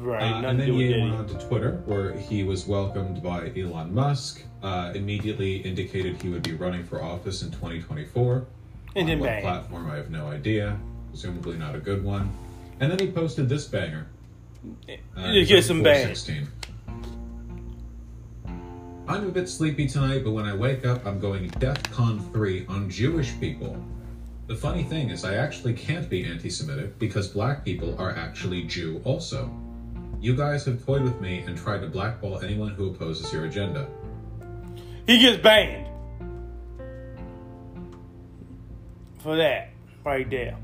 Right. 0.00 0.22
Uh, 0.22 0.48
and 0.48 0.60
then 0.60 0.72
he 0.72 0.90
went 1.00 1.14
on 1.14 1.26
to 1.28 1.46
Twitter, 1.46 1.82
where 1.86 2.12
he 2.12 2.42
was 2.44 2.66
welcomed 2.66 3.22
by 3.22 3.52
Elon 3.56 3.94
Musk. 3.94 4.42
Uh, 4.62 4.92
immediately 4.94 5.56
indicated 5.56 6.20
he 6.20 6.28
would 6.28 6.42
be 6.42 6.52
running 6.52 6.84
for 6.84 7.02
office 7.02 7.42
in 7.42 7.50
2024. 7.50 8.44
And 8.96 9.02
on 9.04 9.06
then 9.08 9.18
what 9.20 9.26
bang. 9.26 9.42
platform? 9.42 9.90
I 9.90 9.96
have 9.96 10.10
no 10.10 10.26
idea. 10.26 10.78
Presumably 11.10 11.56
not 11.56 11.74
a 11.74 11.78
good 11.78 12.04
one. 12.04 12.30
And 12.80 12.90
then 12.90 12.98
he 12.98 13.10
posted 13.10 13.48
this 13.48 13.66
banger. 13.66 14.06
Uh, 15.16 15.28
You 15.28 15.46
get 15.46 15.64
some 15.64 15.82
bang. 15.82 16.14
I'm 19.08 19.26
a 19.26 19.30
bit 19.30 19.48
sleepy 19.48 19.88
tonight, 19.88 20.22
but 20.22 20.30
when 20.32 20.44
I 20.44 20.54
wake 20.54 20.86
up, 20.86 21.04
I'm 21.04 21.18
going 21.18 21.50
DEFCON 21.50 22.32
3 22.32 22.66
on 22.68 22.88
Jewish 22.88 23.32
people. 23.40 23.76
The 24.50 24.56
funny 24.56 24.82
thing 24.82 25.10
is, 25.10 25.24
I 25.24 25.36
actually 25.36 25.74
can't 25.74 26.10
be 26.10 26.24
anti 26.24 26.50
Semitic 26.50 26.98
because 26.98 27.28
black 27.28 27.64
people 27.64 27.96
are 28.00 28.10
actually 28.10 28.64
Jew 28.64 29.00
also. 29.04 29.48
You 30.20 30.34
guys 30.34 30.64
have 30.64 30.84
toyed 30.84 31.02
with 31.02 31.20
me 31.20 31.44
and 31.46 31.56
tried 31.56 31.82
to 31.82 31.86
blackball 31.86 32.40
anyone 32.40 32.70
who 32.70 32.90
opposes 32.90 33.32
your 33.32 33.44
agenda. 33.44 33.86
He 35.06 35.20
gets 35.20 35.40
banned 35.40 35.86
for 39.20 39.36
that 39.36 39.70
right 40.04 40.28
there, 40.28 40.56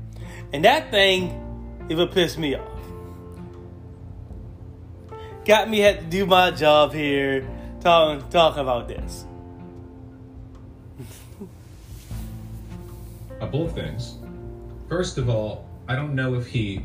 and 0.51 0.65
that 0.65 0.91
thing, 0.91 1.31
it 1.87 1.95
would 1.95 2.11
piss 2.11 2.37
me 2.37 2.55
off. 2.55 2.81
Got 5.45 5.69
me 5.69 5.79
had 5.79 5.99
to 6.01 6.05
do 6.07 6.25
my 6.25 6.51
job 6.51 6.91
here, 6.91 7.47
talking 7.79 8.29
talking 8.29 8.63
about 8.63 8.89
this. 8.89 9.26
Couple 13.39 13.65
of 13.65 13.73
things. 13.73 14.17
First 14.89 15.17
of 15.17 15.29
all, 15.29 15.67
I 15.87 15.95
don't 15.95 16.15
know 16.15 16.35
if 16.35 16.47
he 16.47 16.83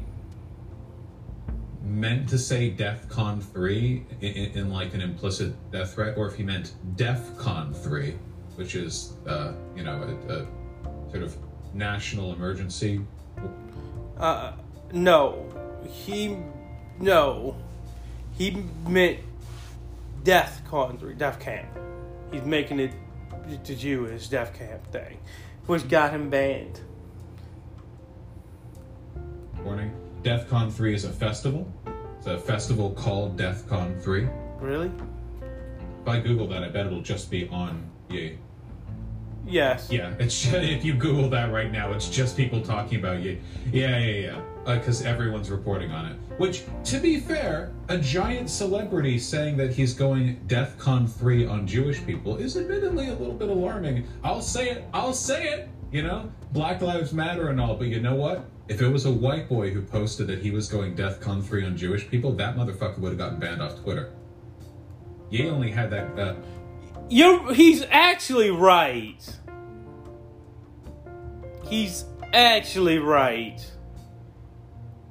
meant 1.84 2.28
to 2.28 2.38
say 2.38 2.70
DEFCON 2.70 3.42
3 3.42 4.04
in, 4.20 4.32
in, 4.32 4.58
in 4.58 4.70
like 4.70 4.94
an 4.94 5.00
implicit 5.00 5.54
death 5.70 5.94
threat, 5.94 6.16
or 6.16 6.26
if 6.28 6.36
he 6.36 6.42
meant 6.42 6.74
DEFCON 6.96 7.74
3, 7.74 8.14
which 8.56 8.74
is, 8.74 9.14
uh, 9.26 9.52
you 9.76 9.82
know, 9.82 10.16
a, 10.28 10.32
a 10.32 10.46
sort 11.10 11.22
of 11.22 11.36
national 11.74 12.32
emergency. 12.32 13.00
Uh, 14.18 14.52
no, 14.92 15.46
he, 15.90 16.36
no, 17.00 17.56
he 18.32 18.64
meant 18.86 19.18
death 20.24 20.62
con 20.68 20.98
three, 20.98 21.14
death 21.14 21.40
camp. 21.40 21.68
He's 22.30 22.44
making 22.44 22.80
it 22.80 22.92
the 23.64 23.74
Jewish 23.74 24.28
death 24.28 24.54
camp 24.54 24.86
thing, 24.92 25.18
which 25.66 25.88
got 25.88 26.12
him 26.12 26.30
banned. 26.30 26.80
Warning 29.64 29.92
DEFCON 30.22 30.72
3 30.72 30.94
is 30.94 31.04
a 31.04 31.12
festival. 31.12 31.72
It's 32.18 32.26
a 32.26 32.38
festival 32.38 32.90
called 32.90 33.36
DEFCON 33.36 34.00
3. 34.02 34.28
Really? 34.60 34.90
If 36.02 36.08
I 36.08 36.20
Google 36.20 36.46
that, 36.48 36.62
I 36.62 36.68
bet 36.68 36.86
it'll 36.86 37.00
just 37.00 37.30
be 37.30 37.48
on 37.48 37.88
Ye. 38.08 38.38
Yes. 39.46 39.88
Yeah, 39.90 40.14
it's 40.18 40.46
if 40.52 40.84
you 40.84 40.94
Google 40.94 41.28
that 41.30 41.52
right 41.52 41.70
now, 41.70 41.92
it's 41.92 42.08
just 42.08 42.36
people 42.36 42.60
talking 42.60 42.98
about 42.98 43.22
you. 43.22 43.40
Yeah, 43.72 43.98
yeah, 43.98 44.20
yeah. 44.20 44.40
Because 44.64 45.02
everyone's 45.02 45.50
reporting 45.50 45.90
on 45.90 46.06
it. 46.06 46.16
Which, 46.38 46.64
to 46.84 46.98
be 46.98 47.18
fair, 47.18 47.72
a 47.88 47.98
giant 47.98 48.48
celebrity 48.48 49.18
saying 49.18 49.56
that 49.56 49.72
he's 49.72 49.92
going 49.92 50.40
DEFCON 50.46 51.10
3 51.10 51.46
on 51.46 51.66
Jewish 51.66 52.04
people 52.06 52.36
is 52.36 52.56
admittedly 52.56 53.08
a 53.08 53.14
little 53.14 53.34
bit 53.34 53.48
alarming. 53.48 54.06
I'll 54.22 54.40
say 54.40 54.70
it. 54.70 54.84
I'll 54.94 55.14
say 55.14 55.48
it. 55.48 55.68
You 55.90 56.02
know, 56.02 56.32
Black 56.52 56.80
Lives 56.80 57.12
Matter 57.12 57.48
and 57.48 57.60
all, 57.60 57.74
but 57.74 57.88
you 57.88 58.00
know 58.00 58.14
what? 58.14 58.48
If 58.68 58.80
it 58.80 58.88
was 58.88 59.04
a 59.04 59.10
white 59.10 59.48
boy 59.48 59.70
who 59.70 59.82
posted 59.82 60.28
that 60.28 60.38
he 60.38 60.50
was 60.52 60.68
going 60.68 60.94
DEFCON 60.96 61.44
3 61.44 61.66
on 61.66 61.76
Jewish 61.76 62.08
people, 62.08 62.32
that 62.34 62.56
motherfucker 62.56 62.98
would 62.98 63.10
have 63.10 63.18
gotten 63.18 63.38
banned 63.38 63.60
off 63.60 63.82
Twitter. 63.82 64.12
Ye 65.28 65.48
only 65.50 65.70
had 65.70 65.90
that. 65.90 66.18
Uh, 66.18 66.34
You. 67.08 67.48
He's 67.48 67.84
actually 67.90 68.50
right. 68.50 69.18
He's 71.68 72.04
actually 72.32 72.98
right. 72.98 73.71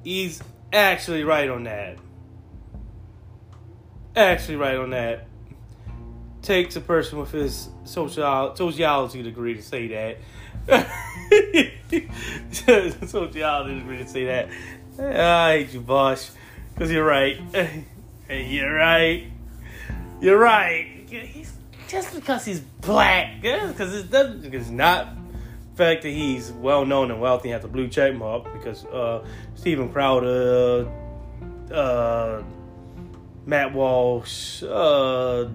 He's 0.04 0.42
actually 0.72 1.24
right 1.24 1.48
on 1.48 1.64
that. 1.64 1.98
Actually, 4.14 4.56
right 4.56 4.76
on 4.76 4.90
that. 4.90 5.26
Takes 6.42 6.76
a 6.76 6.80
person 6.80 7.18
with 7.18 7.30
his 7.30 7.68
sociology 7.84 9.22
degree 9.22 9.54
to 9.54 9.62
say 9.62 9.88
that. 9.88 10.18
sociology 13.06 13.78
degree 13.78 13.98
to 13.98 14.08
say 14.08 14.24
that. 14.26 14.48
Ah, 14.98 15.46
I 15.46 15.58
hate 15.58 15.72
you, 15.72 15.80
Vaush, 15.80 16.30
because 16.74 16.90
you're 16.90 17.04
right. 17.04 17.38
Hey, 18.28 18.46
you're 18.46 18.72
right. 18.72 19.26
You're 20.20 20.38
right. 20.38 21.04
He's 21.10 21.52
just 21.88 22.14
because 22.14 22.44
he's 22.46 22.60
black, 22.60 23.42
because 23.42 23.94
it. 23.94 24.54
It's 24.54 24.70
not 24.70 25.08
fact 25.74 26.02
that 26.02 26.10
he's 26.10 26.52
well 26.52 26.84
known 26.84 27.10
and 27.10 27.20
wealthy 27.20 27.50
and 27.50 27.54
has 27.56 27.64
a 27.64 27.68
blue 27.68 27.88
check 27.88 28.14
mark. 28.14 28.52
Because 28.52 28.84
uh, 28.86 29.24
Crowder, 29.92 30.90
uh, 31.72 32.42
Matt 33.46 33.72
Walsh, 33.72 34.62
uh, 34.62 35.48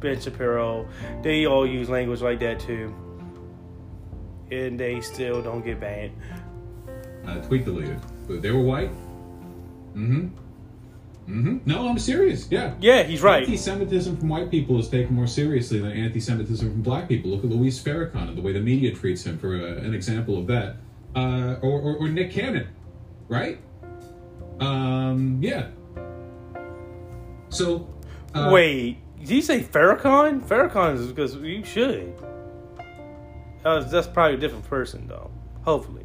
Ben 0.00 0.20
Shapiro, 0.20 0.86
they 1.22 1.46
all 1.46 1.66
use 1.66 1.88
language 1.88 2.20
like 2.20 2.40
that 2.40 2.60
too, 2.60 2.94
and 4.50 4.78
they 4.78 5.00
still 5.00 5.42
don't 5.42 5.64
get 5.64 5.80
banned. 5.80 6.12
uh, 7.26 7.40
tweet 7.42 7.64
deleted. 7.64 8.00
They 8.28 8.50
were 8.50 8.62
white. 8.62 8.90
Mm-hmm. 9.94 10.28
Mm-hmm. 11.30 11.58
No, 11.70 11.88
I'm 11.88 11.98
serious. 11.98 12.46
Yeah. 12.50 12.74
Yeah, 12.80 13.02
he's 13.04 13.22
right. 13.22 13.42
Anti-Semitism 13.44 14.16
from 14.16 14.28
white 14.28 14.50
people 14.50 14.78
is 14.78 14.88
taken 14.88 15.14
more 15.14 15.26
seriously 15.26 15.78
than 15.78 15.92
anti-Semitism 15.92 16.70
from 16.70 16.82
black 16.82 17.08
people. 17.08 17.30
Look 17.30 17.44
at 17.44 17.50
Louis 17.50 17.78
Farrakhan 17.82 18.28
and 18.28 18.36
the 18.36 18.42
way 18.42 18.52
the 18.52 18.60
media 18.60 18.92
treats 18.94 19.24
him 19.24 19.38
for 19.38 19.54
uh, 19.54 19.76
an 19.86 19.94
example 19.94 20.36
of 20.38 20.46
that. 20.48 20.76
Uh, 21.14 21.56
or, 21.62 21.80
or, 21.80 21.96
or 21.96 22.08
Nick 22.08 22.30
Cannon. 22.32 22.68
right? 23.28 23.58
Um, 24.60 25.38
yeah. 25.42 25.68
So, 27.48 27.88
uh, 28.34 28.50
Wait, 28.52 28.98
did 29.20 29.30
you 29.30 29.42
say 29.42 29.60
Farrakhan? 29.62 30.40
Farrakhan 30.42 30.96
is 30.96 31.06
because 31.08 31.34
you 31.36 31.64
should. 31.64 32.14
That 33.62 33.90
that's 33.90 34.06
probably 34.06 34.36
a 34.36 34.40
different 34.40 34.64
person, 34.68 35.06
though. 35.08 35.30
Hopefully. 35.62 36.04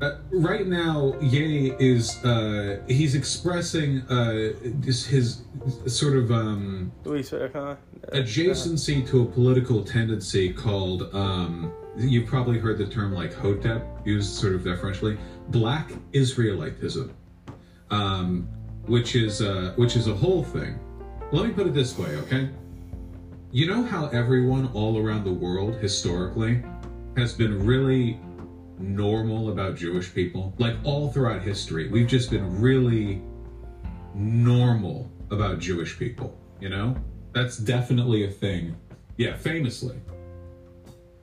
Uh, 0.00 0.16
right 0.32 0.66
now, 0.66 1.14
Ye 1.20 1.72
is 1.78 2.24
uh, 2.24 2.80
he's 2.88 3.14
expressing 3.14 4.00
uh, 4.08 4.52
this, 4.80 5.04
his 5.04 5.42
sort 5.86 6.16
of 6.16 6.30
um, 6.30 6.90
adjacency 7.04 9.06
to 9.08 9.22
a 9.22 9.26
political 9.26 9.84
tendency 9.84 10.54
called 10.54 11.14
um, 11.14 11.70
you've 11.98 12.26
probably 12.26 12.58
heard 12.58 12.78
the 12.78 12.86
term 12.86 13.12
like 13.12 13.34
Hotep 13.34 13.86
used 14.06 14.34
sort 14.34 14.54
of 14.54 14.64
deferentially, 14.64 15.18
Black 15.48 15.90
Israelitism, 16.12 17.12
um, 17.90 18.48
which 18.86 19.14
is 19.14 19.42
uh, 19.42 19.74
which 19.76 19.96
is 19.96 20.06
a 20.06 20.14
whole 20.14 20.44
thing. 20.44 20.80
Let 21.30 21.46
me 21.46 21.52
put 21.52 21.66
it 21.66 21.74
this 21.74 21.98
way, 21.98 22.16
okay? 22.16 22.48
You 23.52 23.66
know 23.66 23.82
how 23.82 24.06
everyone 24.06 24.70
all 24.72 24.98
around 24.98 25.24
the 25.24 25.32
world 25.32 25.74
historically 25.74 26.62
has 27.16 27.34
been 27.34 27.66
really 27.66 28.18
normal 28.80 29.50
about 29.50 29.76
Jewish 29.76 30.12
people? 30.12 30.54
Like 30.58 30.76
all 30.84 31.12
throughout 31.12 31.42
history, 31.42 31.88
we've 31.88 32.08
just 32.08 32.30
been 32.30 32.60
really 32.60 33.22
normal 34.14 35.10
about 35.30 35.58
Jewish 35.58 35.98
people, 35.98 36.36
you 36.60 36.68
know? 36.68 36.96
That's 37.32 37.56
definitely 37.56 38.24
a 38.24 38.30
thing. 38.30 38.76
Yeah, 39.16 39.36
famously. 39.36 40.00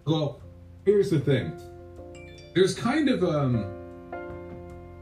Well, 0.05 0.41
here's 0.85 1.09
the 1.09 1.19
thing. 1.19 1.59
There's 2.55 2.73
kind 2.73 3.09
of 3.09 3.23
um 3.23 3.73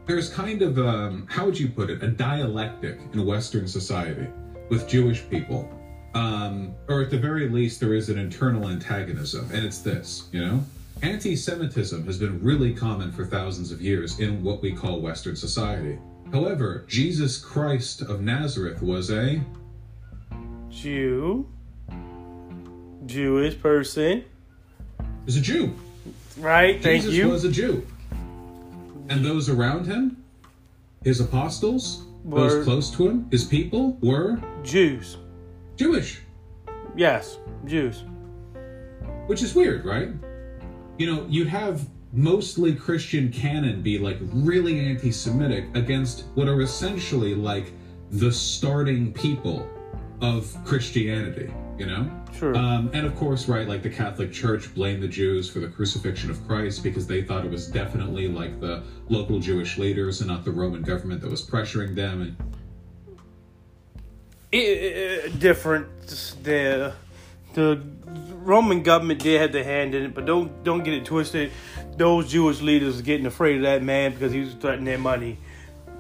there's 0.08 0.30
kind 0.30 0.62
of 0.62 0.80
um 0.80 1.28
how 1.30 1.45
would 1.45 1.60
you 1.60 1.68
put 1.68 1.89
it? 1.89 2.01
A 2.01 2.08
dialectic 2.08 2.99
in 3.14 3.26
western 3.26 3.68
society 3.68 4.28
with 4.70 4.88
Jewish 4.88 5.30
people. 5.30 5.70
Um 6.16 6.74
or 6.88 7.01
at 7.01 7.12
the 7.12 7.20
very 7.20 7.49
least 7.49 7.80
there 7.80 7.93
is 7.93 8.10
an 8.10 8.18
internal 8.18 8.70
antagonism 8.70 9.49
and 9.53 9.64
it's 9.64 9.80
this, 9.80 10.28
you 10.32 10.43
know? 10.43 10.64
Anti-Semitism 11.02 12.06
has 12.06 12.18
been 12.18 12.41
really 12.41 12.74
common 12.74 13.12
for 13.12 13.26
thousands 13.26 13.72
of 13.72 13.82
years 13.82 14.20
in 14.20 14.43
what 14.43 14.62
we 14.62 14.72
call 14.74 15.02
Western 15.02 15.36
society. 15.36 16.00
However, 16.32 16.86
Jesus 16.88 17.38
Christ 17.38 18.02
of 18.02 18.22
Nazareth 18.22 18.82
was 18.82 19.12
a 19.12 19.41
Jew. 20.70 21.48
Jewish 23.06 23.60
person. 23.60 24.24
was 25.26 25.38
a 25.38 25.41
Jew. 25.41 25.76
Right? 26.39 26.82
Thank 26.82 27.04
Jesus 27.04 27.16
you. 27.16 27.30
was 27.30 27.43
a 27.46 27.52
Jew. 27.52 27.86
And 29.10 29.24
those 29.24 29.50
around 29.50 29.86
him, 29.86 30.24
his 31.04 31.20
apostles, 31.20 32.04
Were- 32.24 32.39
those 32.50 32.64
close 32.66 32.91
to 32.91 33.08
him, 33.08 33.28
his 33.30 33.43
people, 33.43 33.98
were 34.02 34.41
Jews. 34.64 35.18
Jewish. 35.76 36.22
Yes, 36.96 37.38
Jews. 37.66 38.04
Which 39.28 39.43
is 39.43 39.54
weird, 39.54 39.86
right? 39.86 40.10
You 40.98 41.14
know, 41.14 41.26
you'd 41.30 41.48
have 41.48 41.88
mostly 42.14 42.74
Christian 42.74 43.32
canon 43.32 43.82
be 43.82 43.98
like 44.00 44.18
really 44.22 44.80
anti 44.80 45.12
Semitic 45.12 45.66
against 45.76 46.26
what 46.36 46.48
are 46.48 46.62
essentially 46.62 47.36
like 47.36 47.74
the 48.12 48.32
starting 48.32 49.12
people 49.12 49.68
of 50.22 50.56
Christianity, 50.64 51.54
you 51.78 51.86
know? 51.86 52.10
Sure. 52.38 52.56
Um, 52.56 52.89
and 52.93 53.06
of 53.06 53.16
course, 53.16 53.48
right, 53.48 53.68
like 53.68 53.84
the 53.84 53.89
Catholic 53.89 54.32
Church 54.32 54.74
blamed 54.74 55.04
the 55.04 55.08
Jews 55.08 55.50
for 55.50 55.60
the 55.60 55.68
crucifixion 55.68 56.30
of 56.30 56.46
Christ 56.48 56.84
because 56.84 57.08
they 57.08 57.22
thought 57.22 57.46
it 57.46 57.52
was 57.52 57.68
definitely 57.68 58.28
like 58.28 58.60
the 58.60 58.84
local 59.10 59.39
Jewish 59.39 59.78
leaders 59.78 60.22
and 60.22 60.30
not 60.30 60.43
the 60.43 60.52
Roman 60.52 60.82
government 60.82 61.22
that 61.22 61.30
was 61.30 61.41
pressuring 61.41 61.96
them. 61.96 62.22
And 62.22 62.38
it, 64.52 64.58
it, 64.58 65.39
different. 65.39 65.88
The 66.08 66.93
the 67.54 67.82
Roman 68.46 68.84
government 68.84 69.22
did 69.22 69.41
have 69.41 69.52
their 69.52 69.64
hand 69.64 69.96
in 69.96 70.04
it, 70.04 70.14
but 70.14 70.26
don't 70.26 70.64
don't 70.64 70.84
get 70.84 70.93
it 70.93 71.06
twisted. 71.06 71.52
Those 71.98 72.32
Jewish 72.32 72.62
leaders 72.62 73.02
getting 73.02 73.26
afraid 73.26 73.58
of 73.58 73.62
that 73.64 73.82
man 73.82 74.14
because 74.14 74.32
he 74.32 74.41
was 74.41 74.54
threatening 74.54 74.86
their 74.86 75.00
money. 75.00 75.39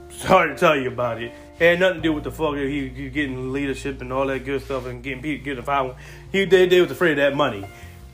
Sorry 0.09 0.49
to 0.49 0.55
tell 0.55 0.77
you 0.77 0.89
about 0.89 1.21
it. 1.21 1.33
It 1.59 1.63
had 1.63 1.79
nothing 1.79 1.97
to 1.97 2.01
do 2.03 2.13
with 2.13 2.23
the 2.23 2.31
fuck 2.31 2.55
he, 2.55 2.89
he 2.89 3.09
getting 3.09 3.51
leadership 3.51 3.99
and 4.01 4.13
all 4.13 4.27
that 4.27 4.45
good 4.45 4.61
stuff 4.61 4.85
and 4.85 5.01
getting 5.03 5.23
people 5.23 5.43
getting 5.43 5.63
found. 5.63 5.95
He 6.31 6.45
they 6.45 6.67
they 6.67 6.81
was 6.81 6.91
afraid 6.91 7.13
of 7.13 7.17
that 7.17 7.35
money. 7.35 7.65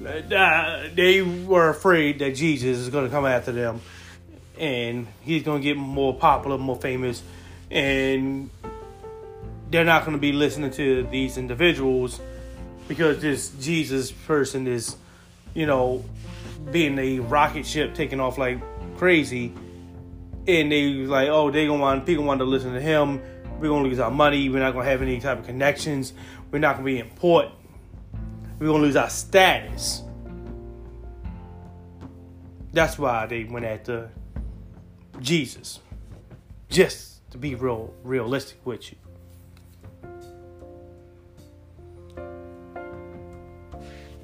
Uh, 0.01 0.88
they 0.95 1.21
were 1.21 1.69
afraid 1.69 2.19
that 2.19 2.34
Jesus 2.36 2.77
is 2.79 2.89
going 2.89 3.05
to 3.05 3.11
come 3.11 3.25
after 3.25 3.51
them, 3.51 3.82
and 4.57 5.07
he's 5.21 5.43
going 5.43 5.61
to 5.61 5.63
get 5.63 5.77
more 5.77 6.15
popular, 6.15 6.57
more 6.57 6.77
famous, 6.77 7.21
and 7.69 8.49
they're 9.69 9.86
not 9.86 10.05
going 10.05 10.17
to 10.17 10.21
be 10.21 10.32
listening 10.32 10.71
to 10.71 11.03
these 11.11 11.38
individuals 11.38 12.19
because 12.91 13.21
this 13.21 13.51
Jesus 13.61 14.11
person 14.11 14.67
is, 14.67 14.97
you 15.53 15.65
know, 15.65 16.03
being 16.71 16.99
a 16.99 17.19
rocket 17.19 17.65
ship 17.65 17.95
taking 17.95 18.19
off 18.19 18.37
like 18.37 18.59
crazy, 18.97 19.53
and 20.45 20.69
they 20.69 20.91
like, 21.05 21.29
oh, 21.29 21.49
they 21.51 21.67
gonna 21.67 21.81
want 21.81 22.05
people 22.05 22.25
want 22.25 22.39
to 22.39 22.45
listen 22.45 22.73
to 22.73 22.81
him. 22.81 23.21
We're 23.61 23.69
gonna 23.69 23.87
lose 23.87 23.99
our 23.99 24.11
money. 24.11 24.49
We're 24.49 24.59
not 24.59 24.73
gonna 24.73 24.83
have 24.83 25.01
any 25.01 25.21
type 25.21 25.39
of 25.39 25.45
connections. 25.45 26.11
We're 26.51 26.59
not 26.59 26.73
gonna 26.73 26.85
be 26.85 26.99
important. 26.99 27.55
We're 28.59 28.67
gonna 28.67 28.83
lose 28.83 28.97
our 28.97 29.09
status. 29.09 30.03
That's 32.73 32.99
why 32.99 33.25
they 33.25 33.45
went 33.45 33.65
after 33.65 34.11
Jesus, 35.21 35.79
just 36.67 37.29
to 37.31 37.37
be 37.37 37.55
real 37.55 37.93
realistic 38.03 38.57
with 38.65 38.91
you. 38.91 39.00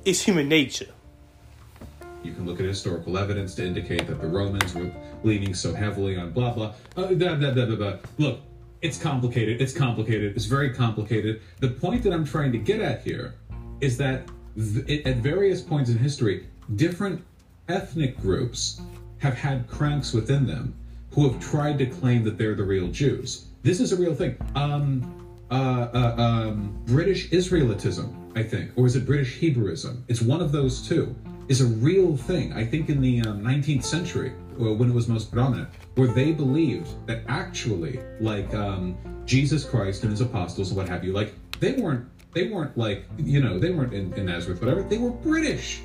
It's 0.07 0.21
human 0.21 0.47
nature. 0.47 0.87
you 2.23 2.31
can 2.31 2.45
look 2.45 2.61
at 2.61 2.65
historical 2.65 3.17
evidence 3.17 3.55
to 3.55 3.65
indicate 3.65 4.07
that 4.07 4.21
the 4.21 4.27
Romans 4.27 4.73
were 4.73 4.89
leaning 5.25 5.53
so 5.53 5.73
heavily 5.73 6.15
on 6.15 6.31
blah 6.31 6.53
blah. 6.53 6.73
Uh, 6.95 7.07
blah, 7.13 7.35
blah, 7.35 7.51
blah, 7.51 7.75
blah. 7.75 7.97
Look, 8.17 8.39
it's 8.81 8.97
complicated. 8.97 9.61
It's 9.61 9.73
complicated. 9.73 10.33
It's 10.37 10.45
very 10.45 10.73
complicated. 10.73 11.41
The 11.59 11.71
point 11.71 12.03
that 12.03 12.13
I'm 12.13 12.23
trying 12.23 12.53
to 12.53 12.57
get 12.57 12.79
at 12.79 13.01
here 13.01 13.35
is 13.81 13.97
that 13.97 14.29
th- 14.55 15.05
at 15.05 15.17
various 15.17 15.61
points 15.61 15.89
in 15.89 15.97
history, 15.97 16.47
different 16.77 17.21
ethnic 17.67 18.17
groups 18.21 18.79
have 19.17 19.33
had 19.33 19.67
cranks 19.67 20.13
within 20.13 20.47
them 20.47 20.73
who 21.11 21.29
have 21.29 21.41
tried 21.41 21.77
to 21.79 21.85
claim 21.85 22.23
that 22.23 22.37
they're 22.37 22.55
the 22.55 22.63
real 22.63 22.87
Jews. 22.87 23.47
This 23.61 23.81
is 23.81 23.91
a 23.91 23.97
real 23.97 24.15
thing. 24.15 24.37
Um, 24.55 25.26
uh, 25.49 25.89
uh, 25.93 26.21
um, 26.21 26.77
British 26.85 27.29
Israelitism, 27.29 28.37
I 28.37 28.43
think, 28.43 28.71
or 28.75 28.85
is 28.85 28.95
it 28.95 29.05
British 29.05 29.39
Hebrewism? 29.39 30.03
It's 30.07 30.21
one 30.21 30.41
of 30.41 30.51
those 30.51 30.87
two. 30.87 31.15
Is 31.47 31.61
a 31.61 31.65
real 31.65 32.17
thing. 32.17 32.51
I 32.51 32.65
think 32.65 32.89
in 32.89 32.99
the 32.99 33.21
um, 33.21 33.41
19th 33.41 33.85
century, 33.85 34.31
when 34.57 34.89
it 34.89 34.93
was 34.93 35.07
most 35.07 35.31
predominant, 35.31 35.69
where 35.95 36.09
they 36.09 36.33
believed 36.33 36.89
that 37.07 37.21
actually, 37.29 38.01
like 38.19 38.53
um, 38.53 38.97
Jesus 39.25 39.63
Christ 39.63 40.03
and 40.03 40.11
his 40.11 40.19
apostles 40.19 40.69
and 40.69 40.77
what 40.77 40.89
have 40.89 41.05
you, 41.05 41.13
like 41.13 41.33
they 41.61 41.73
weren't, 41.73 42.05
they 42.33 42.49
weren't 42.49 42.77
like 42.77 43.05
you 43.17 43.41
know, 43.41 43.59
they 43.59 43.71
weren't 43.71 43.93
in, 43.93 44.13
in 44.15 44.25
Nazareth, 44.25 44.59
whatever. 44.59 44.83
They 44.83 44.97
were 44.97 45.11
British. 45.11 45.83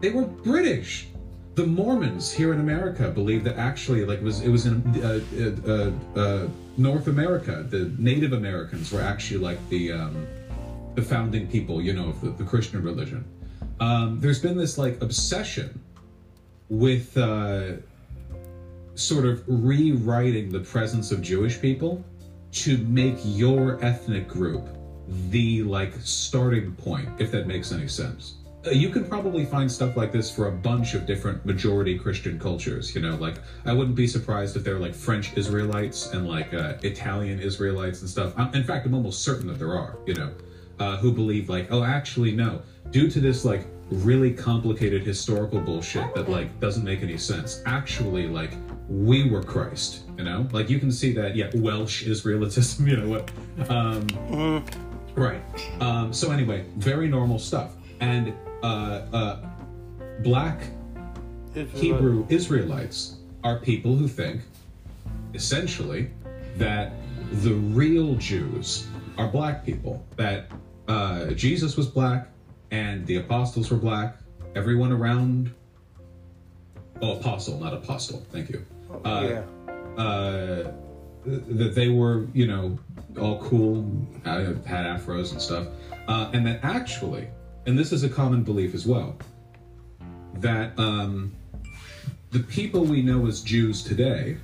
They 0.00 0.10
were 0.10 0.26
British. 0.26 1.08
The 1.54 1.66
Mormons 1.66 2.32
here 2.32 2.52
in 2.52 2.60
America 2.60 3.10
believe 3.10 3.44
that 3.44 3.56
actually, 3.56 4.04
like, 4.04 4.18
it 4.18 4.24
was 4.24 4.40
it 4.40 4.48
was 4.48 4.66
in 4.66 4.82
uh, 5.02 5.20
uh, 5.66 6.18
uh, 6.20 6.48
North 6.76 7.06
America. 7.06 7.64
The 7.68 7.92
Native 7.98 8.32
Americans 8.32 8.92
were 8.92 9.00
actually 9.00 9.38
like 9.38 9.68
the 9.68 9.92
um, 9.92 10.26
the 10.94 11.02
founding 11.02 11.46
people, 11.48 11.80
you 11.80 11.92
know, 11.92 12.08
of 12.08 12.20
the, 12.20 12.30
the 12.30 12.44
Christian 12.44 12.82
religion. 12.82 13.24
Um, 13.80 14.20
there's 14.20 14.40
been 14.40 14.56
this 14.56 14.78
like 14.78 15.00
obsession 15.00 15.80
with 16.68 17.16
uh, 17.16 17.74
sort 18.94 19.24
of 19.24 19.42
rewriting 19.46 20.50
the 20.50 20.60
presence 20.60 21.12
of 21.12 21.22
Jewish 21.22 21.60
people 21.60 22.04
to 22.52 22.78
make 22.78 23.18
your 23.24 23.84
ethnic 23.84 24.28
group 24.28 24.66
the 25.30 25.62
like 25.64 25.92
starting 26.00 26.74
point, 26.76 27.08
if 27.18 27.30
that 27.32 27.46
makes 27.46 27.72
any 27.72 27.88
sense. 27.88 28.34
Uh, 28.66 28.70
You 28.70 28.88
can 28.88 29.04
probably 29.04 29.44
find 29.44 29.70
stuff 29.70 29.96
like 29.96 30.12
this 30.12 30.30
for 30.30 30.48
a 30.48 30.52
bunch 30.52 30.94
of 30.94 31.06
different 31.06 31.44
majority 31.44 31.98
Christian 31.98 32.38
cultures. 32.38 32.94
You 32.94 33.02
know, 33.02 33.16
like 33.16 33.36
I 33.64 33.72
wouldn't 33.72 33.96
be 33.96 34.06
surprised 34.06 34.56
if 34.56 34.64
there 34.64 34.76
are 34.76 34.80
like 34.80 34.94
French 34.94 35.36
Israelites 35.36 36.12
and 36.12 36.28
like 36.28 36.52
uh, 36.54 36.74
Italian 36.82 37.40
Israelites 37.40 38.00
and 38.00 38.08
stuff. 38.10 38.32
I'm, 38.36 38.54
in 38.54 38.64
fact, 38.64 38.86
I'm 38.86 38.94
almost 38.94 39.22
certain 39.22 39.46
that 39.48 39.58
there 39.58 39.76
are. 39.76 39.96
You 40.06 40.14
know, 40.14 40.30
uh, 40.78 40.96
who 40.96 41.12
believe 41.12 41.48
like, 41.48 41.68
oh, 41.70 41.84
actually, 41.84 42.32
no. 42.32 42.62
Due 42.90 43.08
to 43.10 43.20
this 43.20 43.44
like 43.44 43.66
really 43.90 44.32
complicated 44.32 45.02
historical 45.02 45.60
bullshit 45.60 46.14
that 46.14 46.28
like 46.28 46.58
doesn't 46.60 46.84
make 46.84 47.02
any 47.02 47.18
sense. 47.18 47.62
Actually, 47.66 48.26
like 48.28 48.52
we 48.88 49.28
were 49.30 49.42
Christ. 49.42 50.02
You 50.16 50.24
know, 50.24 50.46
like 50.52 50.70
you 50.70 50.78
can 50.78 50.90
see 50.92 51.12
that. 51.14 51.36
Yeah, 51.36 51.50
Welsh 51.54 52.04
Israelitism. 52.04 52.86
You 52.88 52.96
know 52.98 53.08
what? 53.08 53.70
Um, 53.70 54.64
Right. 55.14 55.40
Um, 55.80 56.12
so 56.12 56.32
anyway, 56.32 56.64
very 56.76 57.08
normal 57.08 57.38
stuff. 57.38 57.74
And 58.00 58.34
uh, 58.64 59.06
uh, 59.12 59.36
black 60.20 60.62
Hebrew 61.74 62.26
Israelites 62.30 63.16
are 63.44 63.58
people 63.58 63.94
who 63.94 64.08
think 64.08 64.40
essentially 65.34 66.10
that 66.56 66.92
the 67.30 67.52
real 67.52 68.14
Jews 68.14 68.88
are 69.18 69.28
black 69.28 69.64
people. 69.66 70.04
That 70.16 70.50
uh, 70.88 71.26
Jesus 71.32 71.76
was 71.76 71.86
black, 71.86 72.28
and 72.70 73.06
the 73.06 73.16
apostles 73.16 73.70
were 73.70 73.76
black. 73.76 74.16
Everyone 74.56 74.92
around, 74.92 75.52
oh, 77.02 77.18
apostle, 77.18 77.60
not 77.60 77.74
apostle. 77.74 78.24
Thank 78.32 78.48
you. 78.48 78.64
Uh, 79.04 79.28
yeah. 79.28 80.02
uh, 80.02 80.72
that 81.26 81.74
they 81.74 81.88
were, 81.88 82.26
you 82.32 82.46
know, 82.46 82.78
all 83.20 83.42
cool, 83.42 83.90
uh, 84.24 84.54
had 84.64 84.86
afros 84.86 85.32
and 85.32 85.42
stuff, 85.42 85.66
uh, 86.08 86.30
and 86.32 86.46
that 86.46 86.60
actually, 86.62 87.28
and 87.66 87.78
this 87.78 87.92
is 87.92 88.04
a 88.04 88.08
common 88.08 88.42
belief 88.42 88.74
as 88.74 88.86
well, 88.86 89.16
that 90.34 90.78
um, 90.78 91.32
the 92.30 92.40
people 92.40 92.84
we 92.84 93.02
know 93.02 93.26
as 93.26 93.40
Jews 93.40 93.82
today 93.82 94.36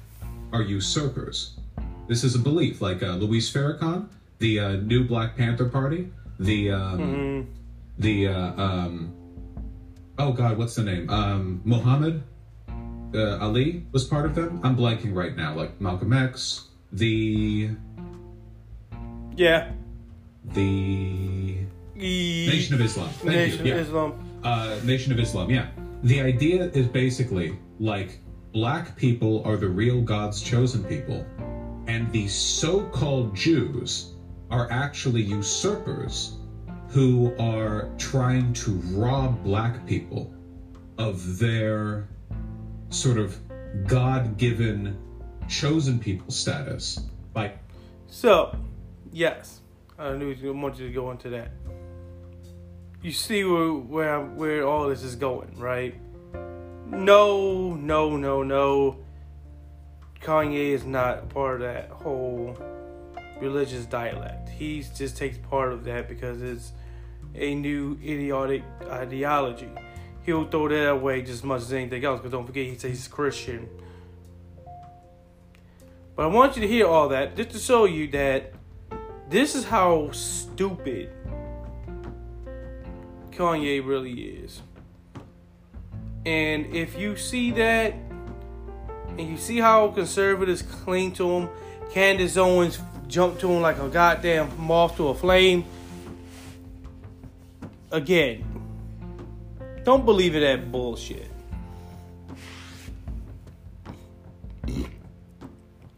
are 0.53 0.63
usurpers. 0.63 1.57
This 2.09 2.25
is 2.25 2.35
a 2.35 2.39
belief, 2.39 2.81
like 2.81 3.03
uh, 3.03 3.15
Louis 3.15 3.51
Farrakhan, 3.53 4.09
the 4.39 4.59
uh, 4.61 4.73
new 4.77 5.05
Black 5.05 5.37
Panther 5.37 5.69
Party, 5.69 6.11
the 6.39 6.73
um, 6.73 7.49
the 7.99 8.29
uh, 8.29 8.53
um, 8.61 9.15
oh 10.19 10.33
God, 10.33 10.59
what's 10.59 10.75
the 10.75 10.83
name? 10.83 11.09
Um, 11.11 11.61
Muhammad 11.65 12.23
uh, 13.15 13.39
Ali 13.39 13.85
was 13.93 14.05
part 14.05 14.25
of 14.25 14.35
them. 14.35 14.61
I'm 14.63 14.77
blanking 14.77 15.15
right 15.15 15.37
now. 15.37 15.55
Like 15.55 15.81
Malcolm 15.81 16.13
X, 16.13 16.69
the 16.93 17.71
Yeah. 19.37 19.71
the 20.55 21.40
Nation 22.01 22.75
of 22.75 22.81
Islam. 22.81 23.09
Thank 23.09 23.31
Nation 23.31 23.67
you. 23.67 23.73
Yeah. 23.73 23.81
of 23.81 23.87
Islam. 23.87 24.41
Uh, 24.43 24.81
Nation 24.85 25.13
of 25.13 25.19
Islam. 25.19 25.51
Yeah. 25.51 25.69
The 26.03 26.21
idea 26.21 26.65
is 26.71 26.87
basically 26.87 27.59
like 27.79 28.21
black 28.53 28.97
people 28.97 29.43
are 29.45 29.57
the 29.57 29.69
real 29.69 30.01
God's 30.01 30.43
chosen 30.43 30.83
people, 30.85 31.25
and 31.87 32.11
the 32.13 32.27
so-called 32.29 33.37
Jews 33.37 34.15
are 34.51 34.71
actually 34.71 35.23
usurpers 35.23 36.37
who 36.89 37.35
are 37.39 37.91
trying 37.99 38.53
to 38.55 38.73
rob 38.93 39.45
black 39.45 39.87
people 39.87 40.35
of 40.99 41.39
their 41.39 42.09
sort 42.89 43.19
of 43.19 43.39
God-given 43.87 44.99
chosen 45.49 45.99
people 45.99 46.31
status 46.31 46.99
by 47.33 47.53
So, 48.09 48.57
yes, 49.13 49.61
I 49.99 50.15
knew 50.15 50.35
I 50.35 50.51
wanted 50.51 50.79
to 50.79 50.93
go 50.93 51.11
into 51.11 51.29
that. 51.31 51.51
You 53.03 53.13
see 53.13 53.45
where 53.45 53.73
where 53.73 54.21
where 54.21 54.67
all 54.67 54.89
this 54.89 55.03
is 55.03 55.17
going, 55.17 55.59
right? 55.59 55.95
No, 56.87 57.75
no, 57.75 58.17
no, 58.19 58.43
no. 58.43 58.99
Kanye 60.21 60.73
is 60.73 60.85
not 60.85 61.31
part 61.31 61.63
of 61.63 61.73
that 61.73 61.89
whole 61.89 62.59
religious 63.41 63.87
dialect. 63.87 64.51
He 64.51 64.85
just 64.95 65.17
takes 65.17 65.39
part 65.39 65.73
of 65.73 65.85
that 65.85 66.09
because 66.09 66.43
it's 66.43 66.73
a 67.35 67.55
new 67.55 67.99
idiotic 68.05 68.65
ideology. 68.87 69.71
He'll 70.25 70.45
throw 70.47 70.69
that 70.69 70.91
away 70.91 71.23
just 71.23 71.33
as 71.33 71.45
much 71.45 71.63
as 71.63 71.73
anything 71.73 72.05
else. 72.05 72.21
Because 72.21 72.33
don't 72.33 72.47
forget, 72.47 72.67
he 72.67 72.75
says 72.75 72.91
he's 72.91 73.09
Christian. 73.09 73.67
But 76.17 76.25
I 76.25 76.27
want 76.27 76.55
you 76.55 76.61
to 76.61 76.69
hear 76.69 76.87
all 76.87 77.09
that 77.09 77.35
just 77.35 77.51
to 77.53 77.59
show 77.59 77.87
you 77.87 78.09
that 78.09 78.53
this 79.31 79.55
is 79.55 79.65
how 79.65 80.11
stupid 80.11 81.11
Kanye 83.33 83.85
really 83.87 84.13
is. 84.13 84.63
And 86.27 86.67
if 86.75 86.99
you 86.99 87.17
see 87.17 87.51
that, 87.53 87.95
and 89.19 89.29
you 89.29 89.37
see 89.37 89.59
how 89.59 89.89
conservatives 89.89 90.63
cling 90.63 91.13
to 91.13 91.29
him, 91.29 91.49
Candace 91.93 92.37
Owens 92.37 92.79
jumped 93.09 93.41
to 93.41 93.51
him 93.51 93.61
like 93.61 93.79
a 93.79 93.89
goddamn 93.89 94.51
moth 94.59 94.97
to 94.97 95.09
a 95.09 95.15
flame. 95.15 95.65
Again, 97.91 98.45
don't 99.85 100.05
believe 100.05 100.35
in 100.35 100.43
that 100.43 100.71
bullshit. 100.71 101.31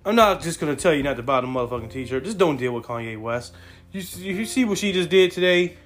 I'm 0.05 0.16
not 0.16 0.41
just 0.41 0.59
gonna 0.59 0.74
tell 0.74 0.95
you 0.95 1.03
not 1.03 1.16
to 1.16 1.22
buy 1.22 1.41
the 1.41 1.47
motherfucking 1.47 1.91
t-shirt. 1.91 2.24
Just 2.24 2.39
don't 2.39 2.57
deal 2.57 2.72
with 2.72 2.85
Kanye 2.85 3.20
West. 3.20 3.55
You, 3.93 4.01
you 4.01 4.47
see 4.47 4.64
what 4.64 4.78
she 4.78 4.93
just 4.93 5.11
did 5.11 5.30
today? 5.30 5.76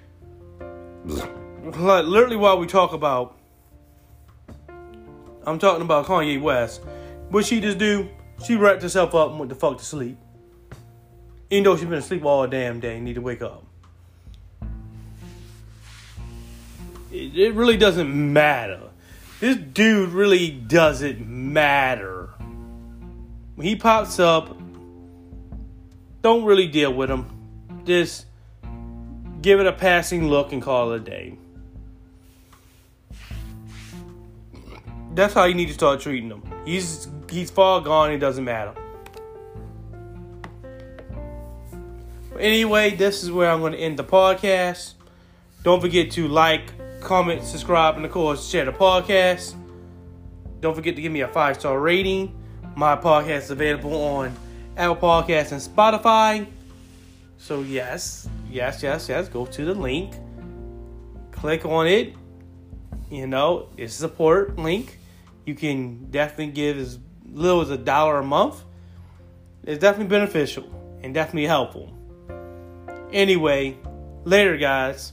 Like 1.07 2.05
literally, 2.05 2.37
while 2.37 2.59
we 2.59 2.67
talk 2.67 2.93
about, 2.93 3.39
I'm 5.47 5.59
talking 5.59 5.83
about 5.83 6.07
Kanye 6.07 6.41
West. 6.41 6.83
What 7.31 7.45
she 7.45 7.61
just 7.61 7.79
do? 7.79 8.09
She 8.45 8.57
wrapped 8.57 8.83
herself 8.83 9.15
up 9.15 9.31
and 9.31 9.39
went 9.39 9.49
the 9.49 9.55
fuck 9.55 9.79
to 9.79 9.85
sleep. 9.85 10.19
Even 11.51 11.65
though 11.65 11.77
she's 11.77 11.85
been 11.85 11.99
asleep 11.99 12.25
all 12.25 12.47
damn 12.47 12.81
day, 12.81 12.99
need 13.01 13.15
to 13.15 13.21
wake 13.21 13.41
up. 13.41 13.65
It, 17.13 17.39
it 17.39 17.55
really 17.55 17.77
doesn't 17.77 18.33
matter. 18.33 18.81
This 19.39 19.57
dude 19.57 20.11
really 20.11 20.51
doesn't 20.51 21.27
matter. 21.27 22.31
When 23.55 23.67
he 23.67 23.77
pops 23.77 24.19
up, 24.19 24.57
don't 26.23 26.45
really 26.45 26.67
deal 26.67 26.93
with 26.93 27.11
him. 27.11 27.27
Just 27.85 28.26
give 29.47 29.61
it 29.61 29.67
a 29.67 29.73
passing 29.73 30.27
look 30.27 30.53
and 30.53 30.61
call 30.61 30.91
it 30.91 30.97
a 30.97 31.05
day. 31.05 31.39
That's 35.15 35.35
how 35.35 35.45
you 35.45 35.55
need 35.55 35.69
to 35.69 35.73
start 35.73 36.01
treating 36.01 36.29
him. 36.29 36.43
He's 36.65 37.07
he's 37.31 37.49
far 37.49 37.81
gone. 37.81 38.11
It 38.11 38.19
doesn't 38.19 38.43
matter. 38.43 38.75
But 42.33 42.41
anyway, 42.41 42.97
this 42.97 43.23
is 43.23 43.31
where 43.31 43.49
I'm 43.49 43.61
going 43.61 43.75
to 43.75 43.79
end 43.79 44.01
the 44.01 44.05
podcast. 44.05 44.95
Don't 45.63 45.81
forget 45.81 46.11
to 46.13 46.27
like, 46.27 46.73
comment, 47.01 47.45
subscribe, 47.45 47.95
and 47.95 48.05
of 48.05 48.11
course 48.11 48.49
share 48.49 48.65
the 48.65 48.73
podcast. 48.73 49.55
Don't 50.59 50.75
forget 50.75 50.97
to 50.97 51.03
give 51.03 51.13
me 51.13 51.21
a 51.21 51.29
five 51.29 51.61
star 51.61 51.79
rating. 51.79 52.37
My 52.75 52.97
podcast 52.97 53.43
is 53.45 53.51
available 53.53 53.95
on 53.95 54.35
Apple 54.77 54.97
Podcasts 54.97 55.53
and 55.53 55.63
Spotify. 55.63 56.49
So 57.39 57.61
yes, 57.61 58.29
yes, 58.51 58.83
yes, 58.83 59.09
yes. 59.09 59.29
Go 59.29 59.47
to 59.47 59.65
the 59.65 59.75
link, 59.75 60.15
click 61.33 61.65
on 61.65 61.87
it. 61.87 62.15
You 63.11 63.27
know, 63.27 63.69
it's 63.77 63.95
a 63.95 63.99
support 63.99 64.59
link. 64.59 64.99
You 65.45 65.55
can 65.55 66.11
definitely 66.11 66.53
give 66.53 66.79
as 66.79 66.99
little 67.25 67.61
as 67.61 67.71
a 67.71 67.79
dollar 67.79 68.19
a 68.19 68.25
month. 68.25 68.63
It's 69.65 69.81
definitely 69.81 70.11
beneficial 70.11 70.65
and 71.03 71.15
definitely 71.15 71.47
helpful. 71.47 71.93
Anyway, 73.13 73.79
later, 74.25 74.57
guys. 74.57 75.13